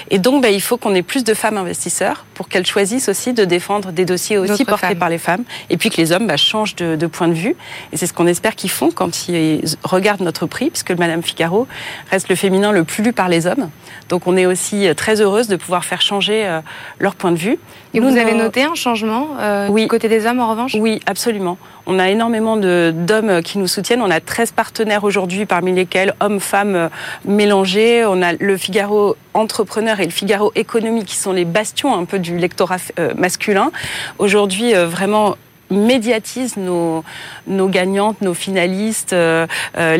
Et 0.10 0.19
donc, 0.19 0.41
bah, 0.41 0.50
il 0.50 0.62
faut 0.62 0.78
qu'on 0.78 0.95
ait 0.95 1.04
plus 1.04 1.24
de 1.24 1.34
femmes 1.34 1.58
investisseurs 1.58 2.00
pour 2.33 2.49
qu'elles 2.49 2.65
choisissent 2.65 3.09
aussi 3.09 3.33
de 3.33 3.45
défendre 3.45 3.91
des 3.91 4.05
dossiers 4.05 4.37
aussi 4.37 4.65
portés 4.65 4.87
femmes. 4.87 4.97
par 4.97 5.09
les 5.09 5.17
femmes. 5.17 5.43
Et 5.69 5.77
puis 5.77 5.89
que 5.89 5.97
les 5.97 6.11
hommes 6.11 6.27
bah, 6.27 6.37
changent 6.37 6.75
de, 6.75 6.95
de 6.95 7.07
point 7.07 7.27
de 7.27 7.33
vue. 7.33 7.55
Et 7.91 7.97
c'est 7.97 8.07
ce 8.07 8.13
qu'on 8.13 8.27
espère 8.27 8.55
qu'ils 8.55 8.71
font 8.71 8.91
quand 8.91 9.27
ils 9.27 9.63
regardent 9.83 10.21
notre 10.21 10.45
prix, 10.45 10.69
puisque 10.69 10.91
Madame 10.91 11.23
Figaro 11.23 11.67
reste 12.09 12.29
le 12.29 12.35
féminin 12.35 12.71
le 12.71 12.83
plus 12.83 13.03
lu 13.03 13.13
par 13.13 13.29
les 13.29 13.47
hommes. 13.47 13.69
Donc, 14.09 14.27
on 14.27 14.35
est 14.37 14.45
aussi 14.45 14.87
euh, 14.87 14.93
très 14.93 15.21
heureuse 15.21 15.47
de 15.47 15.55
pouvoir 15.55 15.85
faire 15.85 16.01
changer 16.01 16.45
euh, 16.45 16.61
leur 16.99 17.15
point 17.15 17.31
de 17.31 17.37
vue. 17.37 17.57
Et 17.93 17.99
Nous, 17.99 18.10
vous 18.10 18.17
avez 18.17 18.34
noté 18.34 18.63
un 18.63 18.73
changement 18.75 19.27
euh, 19.39 19.67
Oui. 19.69 19.82
du 19.82 19.88
côté 19.89 20.08
des 20.08 20.25
hommes 20.25 20.39
en 20.39 20.49
revanche? 20.49 20.75
Oui, 20.80 21.01
absolument. 21.06 21.58
On 21.88 21.99
a 21.99 22.10
énormément 22.10 22.56
de- 22.56 22.93
d'hommes 22.95 23.41
qui 23.41 23.58
nous 23.58 23.67
soutiennent. 23.67 24.01
On 24.01 24.10
a 24.10 24.21
13 24.21 24.51
partenaires 24.54 25.04
aujourd'hui, 25.04 25.45
parmi 25.45 25.73
lesquels 25.73 26.13
hommes, 26.21 26.39
femmes 26.39 26.75
euh, 26.75 26.89
mélangés. 27.25 28.06
On 28.06 28.21
a 28.21 28.32
le 28.34 28.56
Figaro 28.56 29.17
entrepreneur 29.34 29.99
et 29.99 30.06
le 30.06 30.12
Figaro 30.12 30.51
économie 30.56 31.04
qui 31.04 31.15
sont 31.17 31.34
les 31.34 31.43
bastions 31.45 31.93
un 31.93 32.06
peu 32.06 32.19
du 32.19 32.38
lectorat 32.38 32.77
euh, 32.99 33.13
masculin. 33.17 33.71
Aujourd'hui, 34.19 34.73
euh, 34.73 34.88
vraiment 34.88 35.36
médiatisent 35.71 36.57
nos, 36.57 37.03
nos 37.47 37.67
gagnantes, 37.67 38.21
nos 38.21 38.34
finalistes, 38.34 39.13
euh, 39.13 39.47
euh, 39.77 39.97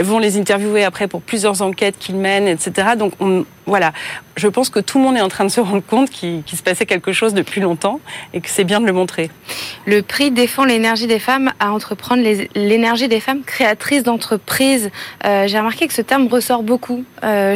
vont 0.00 0.18
les 0.18 0.38
interviewer 0.38 0.84
après 0.84 1.06
pour 1.08 1.22
plusieurs 1.22 1.62
enquêtes 1.62 1.98
qu'ils 1.98 2.16
mènent, 2.16 2.48
etc. 2.48 2.88
Donc 2.98 3.12
on, 3.20 3.44
voilà, 3.66 3.92
je 4.36 4.48
pense 4.48 4.70
que 4.70 4.80
tout 4.80 4.98
le 4.98 5.04
monde 5.04 5.16
est 5.16 5.20
en 5.20 5.28
train 5.28 5.44
de 5.44 5.50
se 5.50 5.60
rendre 5.60 5.82
compte 5.82 6.10
qu'il 6.10 6.42
se 6.46 6.62
passait 6.62 6.86
quelque 6.86 7.12
chose 7.12 7.34
depuis 7.34 7.60
longtemps 7.60 8.00
et 8.32 8.40
que 8.40 8.48
c'est 8.48 8.64
bien 8.64 8.80
de 8.80 8.86
le 8.86 8.92
montrer. 8.92 9.30
Le 9.86 10.02
prix 10.02 10.30
défend 10.30 10.64
l'énergie 10.64 11.06
des 11.06 11.18
femmes 11.18 11.52
à 11.60 11.72
entreprendre, 11.72 12.22
l'énergie 12.54 13.08
des 13.08 13.20
femmes 13.20 13.42
créatrices 13.44 14.02
d'entreprises. 14.02 14.90
Euh, 15.24 15.46
J'ai 15.46 15.58
remarqué 15.58 15.86
que 15.86 15.94
ce 15.94 16.02
terme 16.02 16.28
ressort 16.28 16.62
beaucoup 16.62 17.04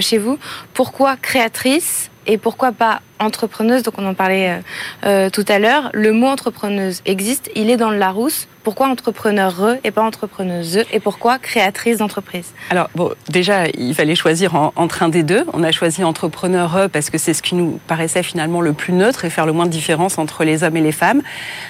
chez 0.00 0.18
vous. 0.18 0.38
Pourquoi 0.74 1.16
créatrice 1.16 2.10
et 2.26 2.38
pourquoi 2.38 2.72
pas 2.72 3.00
entrepreneuse 3.20 3.82
Donc 3.82 3.94
on 3.98 4.06
en 4.06 4.14
parlait 4.14 4.50
euh, 4.50 4.58
euh, 5.04 5.30
tout 5.30 5.44
à 5.48 5.58
l'heure. 5.58 5.90
Le 5.92 6.12
mot 6.12 6.26
entrepreneuse 6.26 7.02
existe, 7.06 7.50
il 7.54 7.70
est 7.70 7.76
dans 7.76 7.90
le 7.90 7.98
Larousse. 7.98 8.48
Pourquoi 8.62 8.88
entrepreneur 8.88 9.76
et 9.84 9.90
pas 9.90 10.02
entrepreneuse 10.02 10.84
et 10.92 11.00
pourquoi 11.00 11.38
créatrice 11.38 11.96
d'entreprise? 11.96 12.52
Alors, 12.68 12.90
bon, 12.94 13.10
déjà, 13.30 13.68
il 13.68 13.94
fallait 13.94 14.14
choisir 14.14 14.54
en- 14.54 14.74
entre 14.76 15.02
un 15.02 15.08
des 15.08 15.22
deux. 15.22 15.46
On 15.54 15.62
a 15.64 15.72
choisi 15.72 16.04
entrepreneur 16.04 16.76
E 16.76 16.88
parce 16.88 17.08
que 17.08 17.16
c'est 17.16 17.32
ce 17.32 17.40
qui 17.40 17.54
nous 17.54 17.80
paraissait 17.86 18.22
finalement 18.22 18.60
le 18.60 18.74
plus 18.74 18.92
neutre 18.92 19.24
et 19.24 19.30
faire 19.30 19.46
le 19.46 19.52
moins 19.52 19.64
de 19.64 19.70
différence 19.70 20.18
entre 20.18 20.44
les 20.44 20.62
hommes 20.62 20.76
et 20.76 20.82
les 20.82 20.92
femmes. 20.92 21.22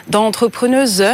Dans 0.09 0.27
entrepreneuse, 0.27 1.01
E, 1.03 1.13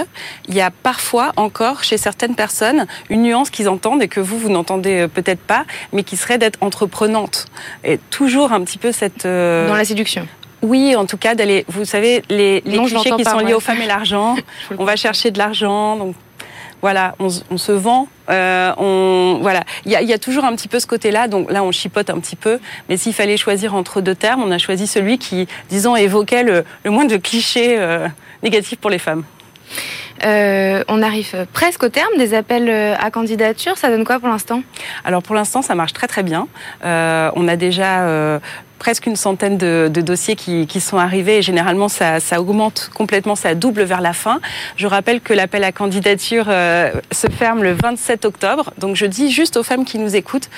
il 0.48 0.54
y 0.54 0.62
a 0.62 0.70
parfois 0.70 1.32
encore 1.36 1.84
chez 1.84 1.98
certaines 1.98 2.36
personnes 2.36 2.86
une 3.10 3.20
nuance 3.22 3.50
qu'ils 3.50 3.68
entendent 3.68 4.02
et 4.02 4.08
que 4.08 4.20
vous, 4.20 4.38
vous 4.38 4.48
n'entendez 4.48 5.00
euh, 5.02 5.08
peut-être 5.08 5.40
pas, 5.42 5.66
mais 5.92 6.04
qui 6.04 6.16
serait 6.16 6.38
d'être 6.38 6.58
entreprenante. 6.62 7.44
Et 7.84 7.98
toujours 8.08 8.52
un 8.52 8.62
petit 8.62 8.78
peu 8.78 8.92
cette... 8.92 9.26
euh, 9.26 9.68
Dans 9.68 9.74
la 9.76 9.84
séduction. 9.84 10.25
Oui, 10.66 10.96
en 10.96 11.06
tout 11.06 11.16
cas, 11.16 11.34
d'aller, 11.34 11.64
vous 11.68 11.84
savez, 11.84 12.22
les, 12.28 12.60
les 12.64 12.76
Non, 12.76 12.86
je 12.86 12.94
clichés 12.94 13.10
qui 13.16 13.22
pas, 13.24 13.30
sont 13.30 13.38
liés 13.38 13.46
ouais. 13.46 13.54
aux 13.54 13.60
femmes 13.60 13.80
et 13.82 13.86
l'argent. 13.86 14.36
On 14.78 14.84
va 14.84 14.96
chercher 14.96 15.30
de 15.30 15.38
l'argent, 15.38 15.96
donc 15.96 16.14
voilà, 16.82 17.14
on, 17.18 17.30
se- 17.30 17.40
on 17.50 17.56
se 17.58 17.72
vend. 17.72 18.06
euh, 18.28 18.72
on 18.76 19.38
voilà, 19.40 19.62
il 19.86 19.92
y 19.92 19.96
a, 19.96 20.02
il 20.02 20.08
y 20.08 20.12
a 20.12 20.18
toujours 20.18 20.44
un 20.44 20.54
petit 20.54 20.68
peu 20.68 20.78
ce 20.78 20.86
côté-là. 20.86 21.26
Donc 21.28 21.50
là, 21.50 21.62
on 21.64 21.72
chipote 21.72 22.10
un 22.10 22.18
petit 22.20 22.36
peu. 22.36 22.58
Mais 22.88 22.96
s'il 22.96 23.14
fallait 23.14 23.36
choisir 23.38 23.74
entre 23.74 24.00
deux 24.00 24.14
termes, 24.14 24.42
on 24.42 24.50
a 24.50 24.58
choisi 24.58 24.86
celui 24.86 25.18
qui, 25.18 25.48
disons, 25.70 25.96
évoquait 25.96 26.42
le, 26.42 26.64
le 26.84 26.90
moins 26.90 27.06
de 27.06 27.16
clichés 27.16 27.76
euh, 27.78 28.06
négatifs 28.42 28.78
pour 28.78 28.90
les 28.90 28.98
femmes. 28.98 29.24
Euh, 30.24 30.82
on 30.88 31.02
arrive 31.02 31.46
presque 31.52 31.82
au 31.82 31.88
terme 31.88 32.16
des 32.18 32.32
appels 32.34 32.70
à 32.98 33.10
candidature. 33.10 33.76
Ça 33.76 33.88
donne 33.88 34.04
quoi 34.04 34.18
pour 34.18 34.28
l'instant? 34.28 34.62
Alors 35.04 35.22
pour 35.22 35.34
l'instant, 35.34 35.60
ça 35.62 35.74
marche 35.74 35.92
très 35.92 36.06
très 36.06 36.22
bien. 36.22 36.46
Euh, 36.84 37.30
on 37.36 37.48
a 37.48 37.56
déjà 37.56 38.02
euh, 38.02 38.38
presque 38.78 39.06
une 39.06 39.16
centaine 39.16 39.58
de, 39.58 39.88
dossiers 40.00 40.36
qui, 40.36 40.80
sont 40.80 40.98
arrivés 40.98 41.38
et 41.38 41.42
généralement 41.42 41.88
ça, 41.88 42.18
augmente 42.38 42.90
complètement, 42.94 43.34
ça 43.34 43.54
double 43.54 43.82
vers 43.82 44.00
la 44.00 44.12
fin. 44.12 44.40
Je 44.76 44.86
rappelle 44.86 45.20
que 45.20 45.32
l'appel 45.32 45.64
à 45.64 45.72
candidature 45.72 46.46
euh, 46.48 46.92
se 47.10 47.28
ferme 47.28 47.62
le 47.62 47.72
27 47.72 48.24
octobre, 48.24 48.72
donc 48.78 48.96
je 48.96 49.06
dis 49.06 49.30
juste 49.30 49.56
aux 49.56 49.62
femmes 49.62 49.84
qui 49.84 49.98
nous 49.98 50.14
écoutent 50.14 50.50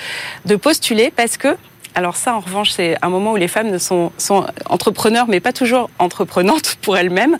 de 0.45 0.55
postuler 0.55 1.11
parce 1.15 1.37
que 1.37 1.55
alors 1.99 2.15
ça, 2.15 2.33
en 2.33 2.39
revanche, 2.39 2.71
c'est 2.71 2.95
un 3.01 3.09
moment 3.09 3.33
où 3.33 3.35
les 3.35 3.49
femmes 3.49 3.77
sont, 3.77 4.13
sont 4.17 4.45
entrepreneurs, 4.69 5.25
mais 5.27 5.41
pas 5.41 5.51
toujours 5.51 5.89
entreprenantes 5.99 6.77
pour 6.81 6.97
elles-mêmes. 6.97 7.37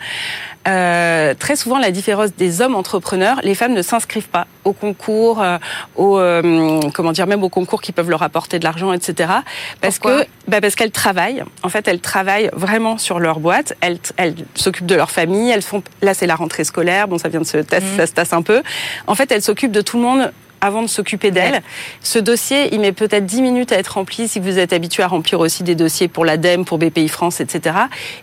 Euh, 0.67 1.33
très 1.33 1.55
souvent, 1.55 1.79
la 1.79 1.91
différence 1.91 2.35
des 2.35 2.59
hommes 2.59 2.75
entrepreneurs, 2.75 3.39
les 3.41 3.55
femmes 3.55 3.71
ne 3.71 3.81
s'inscrivent 3.81 4.27
pas 4.27 4.47
au 4.65 4.73
concours, 4.73 5.41
euh, 5.41 5.57
au, 5.95 6.19
euh, 6.19 6.81
comment 6.93 7.13
dire, 7.13 7.25
même 7.25 7.41
aux 7.41 7.49
concours 7.49 7.81
qui 7.81 7.93
peuvent 7.93 8.09
leur 8.09 8.21
apporter 8.21 8.59
de 8.59 8.65
l'argent, 8.65 8.91
etc. 8.91 9.31
Parce 9.79 9.97
que, 9.97 10.25
bah 10.49 10.59
parce 10.59 10.75
qu'elles 10.75 10.91
travaillent. 10.91 11.45
En 11.63 11.69
fait, 11.69 11.87
elles 11.87 12.01
travaillent 12.01 12.49
vraiment 12.51 12.97
sur 12.97 13.19
leur 13.19 13.39
boîte. 13.39 13.77
Elles, 13.79 13.99
elles 14.17 14.35
s'occupent 14.55 14.87
de 14.87 14.95
leur 14.95 15.09
famille. 15.09 15.49
Elles 15.49 15.61
font. 15.61 15.81
Là, 16.01 16.13
c'est 16.13 16.27
la 16.27 16.35
rentrée 16.35 16.65
scolaire. 16.65 17.07
Bon, 17.07 17.17
ça 17.17 17.29
vient 17.29 17.39
de 17.39 17.45
se 17.45 17.59
mmh. 17.59 17.95
ça 17.95 18.07
se 18.07 18.11
tasse 18.11 18.33
un 18.33 18.41
peu. 18.41 18.61
En 19.07 19.15
fait, 19.15 19.31
elles 19.31 19.41
s'occupent 19.41 19.71
de 19.71 19.81
tout 19.81 19.95
le 19.95 20.03
monde 20.03 20.33
avant 20.61 20.81
de 20.81 20.87
s'occuper 20.87 21.31
d'elle. 21.31 21.61
Ce 22.01 22.19
dossier, 22.19 22.73
il 22.73 22.79
met 22.79 22.91
peut-être 22.91 23.25
10 23.25 23.41
minutes 23.41 23.71
à 23.71 23.77
être 23.77 23.95
rempli 23.95 24.27
si 24.27 24.39
vous 24.39 24.59
êtes 24.59 24.73
habitué 24.73 25.03
à 25.03 25.07
remplir 25.07 25.39
aussi 25.39 25.63
des 25.63 25.75
dossiers 25.75 26.07
pour 26.07 26.25
l'ADEME, 26.25 26.65
pour 26.65 26.77
BPI 26.77 27.07
France, 27.07 27.39
etc. 27.41 27.75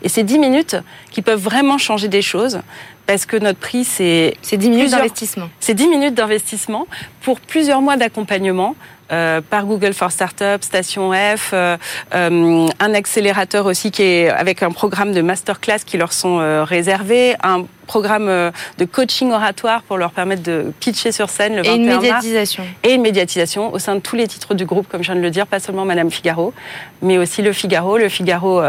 Et 0.02 0.08
c'est 0.08 0.24
10 0.24 0.38
minutes 0.38 0.76
qui 1.10 1.22
peuvent 1.22 1.40
vraiment 1.40 1.78
changer 1.78 2.08
des 2.08 2.22
choses 2.22 2.60
parce 3.06 3.26
que 3.26 3.36
notre 3.36 3.58
prix, 3.58 3.84
c'est... 3.84 4.36
C'est 4.42 4.56
10 4.56 4.70
minutes 4.70 4.90
d'investissement. 4.90 5.48
C'est 5.60 5.74
10 5.74 5.88
minutes 5.88 6.14
d'investissement 6.14 6.86
pour 7.22 7.40
plusieurs 7.40 7.80
mois 7.80 7.96
d'accompagnement 7.96 8.74
euh, 9.12 9.40
par 9.40 9.66
Google 9.66 9.92
for 9.94 10.10
Startups, 10.10 10.62
Station 10.62 11.12
F, 11.12 11.50
euh, 11.52 11.76
euh, 12.12 12.66
un 12.80 12.94
accélérateur 12.94 13.66
aussi 13.66 13.92
qui 13.92 14.02
est 14.02 14.28
avec 14.28 14.64
un 14.64 14.72
programme 14.72 15.12
de 15.12 15.22
masterclass 15.22 15.78
qui 15.86 15.96
leur 15.96 16.12
sont 16.12 16.64
réservés, 16.64 17.36
un 17.42 17.66
programme 17.86 18.26
de 18.26 18.84
coaching 18.84 19.30
oratoire 19.30 19.82
pour 19.82 19.96
leur 19.96 20.10
permettre 20.10 20.42
de 20.42 20.72
pitcher 20.80 21.12
sur 21.12 21.30
scène 21.30 21.54
le 21.54 21.62
21 21.62 21.72
et 21.72 21.76
une 21.76 21.86
médiatisation. 21.86 22.64
et 22.82 22.94
une 22.94 23.02
médiatisation 23.02 23.72
au 23.72 23.78
sein 23.78 23.94
de 23.94 24.00
tous 24.00 24.16
les 24.16 24.26
titres 24.26 24.54
du 24.54 24.66
groupe, 24.66 24.88
comme 24.88 25.02
je 25.02 25.12
viens 25.12 25.20
de 25.20 25.24
le 25.24 25.30
dire, 25.30 25.46
pas 25.46 25.60
seulement 25.60 25.84
Madame 25.84 26.10
Figaro, 26.10 26.52
mais 27.00 27.16
aussi 27.16 27.42
le 27.42 27.52
Figaro, 27.52 27.98
le 27.98 28.08
Figaro 28.08 28.60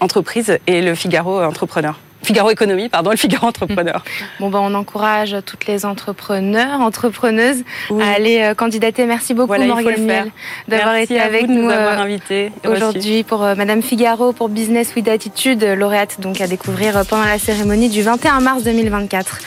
entreprise 0.00 0.58
et 0.66 0.80
le 0.80 0.94
Figaro 0.94 1.42
entrepreneur. 1.42 1.98
Figaro 2.22 2.50
Économie, 2.50 2.88
pardon, 2.88 3.10
le 3.10 3.16
Figaro 3.16 3.48
Entrepreneur. 3.48 4.02
Bon, 4.40 4.48
ben, 4.48 4.60
on 4.60 4.74
encourage 4.74 5.36
toutes 5.46 5.66
les 5.66 5.84
entrepreneurs, 5.84 6.80
entrepreneuses 6.80 7.62
à 8.00 8.12
aller 8.12 8.40
euh, 8.40 8.54
candidater. 8.54 9.06
Merci 9.06 9.34
beaucoup, 9.34 9.48
voilà, 9.48 9.66
Morgane 9.66 10.30
d'avoir 10.66 10.96
été 10.96 11.20
avec 11.20 11.48
nous, 11.48 11.68
euh, 11.70 12.18
aujourd'hui 12.64 13.22
pour 13.22 13.44
euh, 13.44 13.54
Madame 13.54 13.82
Figaro, 13.82 14.32
pour 14.32 14.48
Business 14.48 14.94
with 14.96 15.08
Attitude, 15.08 15.62
lauréate 15.62 16.20
donc 16.20 16.40
à 16.40 16.46
découvrir 16.46 17.04
pendant 17.08 17.24
la 17.24 17.38
cérémonie 17.38 17.88
du 17.88 18.02
21 18.02 18.40
mars 18.40 18.64
2024. 18.64 19.38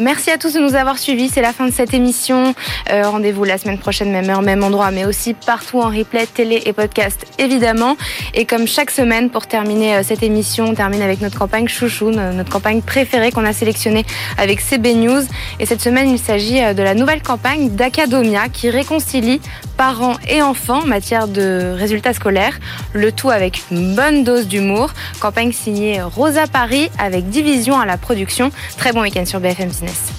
merci 0.00 0.30
à 0.30 0.38
tous 0.38 0.54
de 0.54 0.60
nous 0.60 0.74
avoir 0.74 0.98
suivis. 0.98 1.28
C'est 1.28 1.42
la 1.42 1.52
fin 1.52 1.66
de 1.66 1.72
cette 1.72 1.94
émission. 1.94 2.54
Rendez-vous 2.90 3.44
la 3.44 3.58
semaine 3.58 3.78
prochaine, 3.78 4.10
même 4.10 4.28
heure, 4.30 4.42
même 4.42 4.62
endroit, 4.62 4.90
mais 4.90 5.04
aussi 5.04 5.34
partout 5.34 5.80
en 5.80 5.88
replay, 5.88 6.26
télé 6.26 6.62
et 6.64 6.72
podcast, 6.72 7.26
évidemment. 7.38 7.96
Et 8.34 8.44
comme 8.44 8.66
chaque 8.66 8.90
semaine, 8.90 9.30
pour 9.30 9.46
terminer 9.46 10.02
cette 10.02 10.22
émission, 10.22 10.66
on 10.66 10.74
termine 10.74 11.02
avec 11.02 11.20
notre 11.20 11.38
campagne 11.38 11.68
Chouchou 11.68 12.01
notre 12.10 12.50
campagne 12.50 12.82
préférée 12.82 13.30
qu'on 13.30 13.44
a 13.44 13.52
sélectionnée 13.52 14.04
avec 14.38 14.60
CB 14.60 14.94
News. 14.94 15.22
Et 15.60 15.66
cette 15.66 15.80
semaine, 15.80 16.08
il 16.08 16.18
s'agit 16.18 16.62
euh, 16.62 16.74
de 16.74 16.82
la 16.82 16.94
nouvelle 16.94 17.22
campagne 17.22 17.70
d'Acadomia 17.70 18.48
qui 18.48 18.70
réconcilie 18.70 19.40
parents 19.76 20.16
et 20.28 20.42
enfants 20.42 20.82
en 20.82 20.86
matière 20.86 21.28
de 21.28 21.74
résultats 21.76 22.14
scolaires. 22.14 22.58
Le 22.92 23.12
tout 23.12 23.30
avec 23.30 23.62
une 23.70 23.94
bonne 23.94 24.24
dose 24.24 24.46
d'humour. 24.46 24.90
Campagne 25.20 25.52
signée 25.52 26.02
Rosa 26.02 26.46
Paris 26.46 26.90
avec 26.98 27.28
division 27.28 27.78
à 27.78 27.86
la 27.86 27.96
production. 27.96 28.50
Très 28.76 28.92
bon 28.92 29.02
week-end 29.02 29.24
sur 29.24 29.40
BFM 29.40 29.68
Business. 29.68 30.12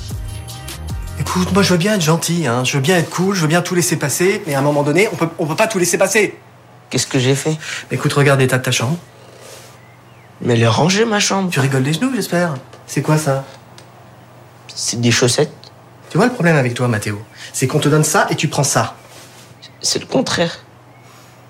Écoute, 1.19 1.53
moi 1.53 1.63
je 1.63 1.71
veux 1.71 1.77
bien 1.77 1.95
être 1.95 2.01
gentil, 2.01 2.47
hein. 2.47 2.63
je 2.63 2.73
veux 2.73 2.81
bien 2.81 2.97
être 2.97 3.09
cool, 3.09 3.35
je 3.35 3.41
veux 3.41 3.47
bien 3.47 3.61
tout 3.61 3.75
laisser 3.75 3.95
passer, 3.95 4.41
mais 4.45 4.55
à 4.55 4.59
un 4.59 4.61
moment 4.61 4.83
donné, 4.83 5.07
on 5.13 5.15
peut, 5.15 5.29
on 5.39 5.45
peut 5.45 5.55
pas 5.55 5.67
tout 5.67 5.79
laisser 5.79 5.97
passer. 5.97 6.35
Qu'est-ce 6.89 7.07
que 7.07 7.17
j'ai 7.17 7.35
fait? 7.35 7.57
Écoute, 7.91 8.13
regarde 8.13 8.39
l'état 8.39 8.57
de 8.57 8.63
ta 8.63 8.71
chambre. 8.71 8.97
Mais 10.43 10.53
elle 10.53 10.61
est 10.61 10.67
rangée, 10.67 11.05
ma 11.05 11.19
chambre. 11.19 11.49
Tu 11.49 11.59
rigoles 11.59 11.83
des 11.83 11.93
genoux, 11.93 12.11
j'espère. 12.13 12.55
C'est 12.85 13.01
quoi 13.01 13.17
ça? 13.17 13.45
C'est 14.75 14.99
des 14.99 15.11
chaussettes. 15.11 15.53
Tu 16.09 16.17
vois 16.17 16.27
le 16.27 16.33
problème 16.33 16.57
avec 16.57 16.73
toi, 16.73 16.87
Mathéo? 16.87 17.21
C'est 17.53 17.65
qu'on 17.65 17.79
te 17.79 17.87
donne 17.87 18.03
ça 18.03 18.27
et 18.29 18.35
tu 18.35 18.49
prends 18.49 18.63
ça. 18.63 18.95
C'est 19.81 19.99
le 19.99 20.05
contraire. 20.05 20.59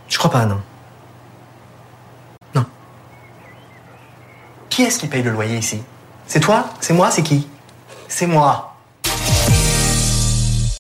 Je 0.08 0.18
crois 0.18 0.30
pas, 0.32 0.46
non. 0.46 0.62
Non. 2.54 2.66
Qui 4.70 4.84
est-ce 4.84 5.00
qui 5.00 5.08
paye 5.08 5.24
le 5.24 5.32
loyer 5.32 5.58
ici? 5.58 5.82
C'est 6.28 6.40
toi? 6.40 6.70
C'est 6.80 6.94
moi? 6.94 7.10
C'est 7.10 7.24
qui? 7.24 7.48
C'est 8.08 8.28
moi. 8.28 8.73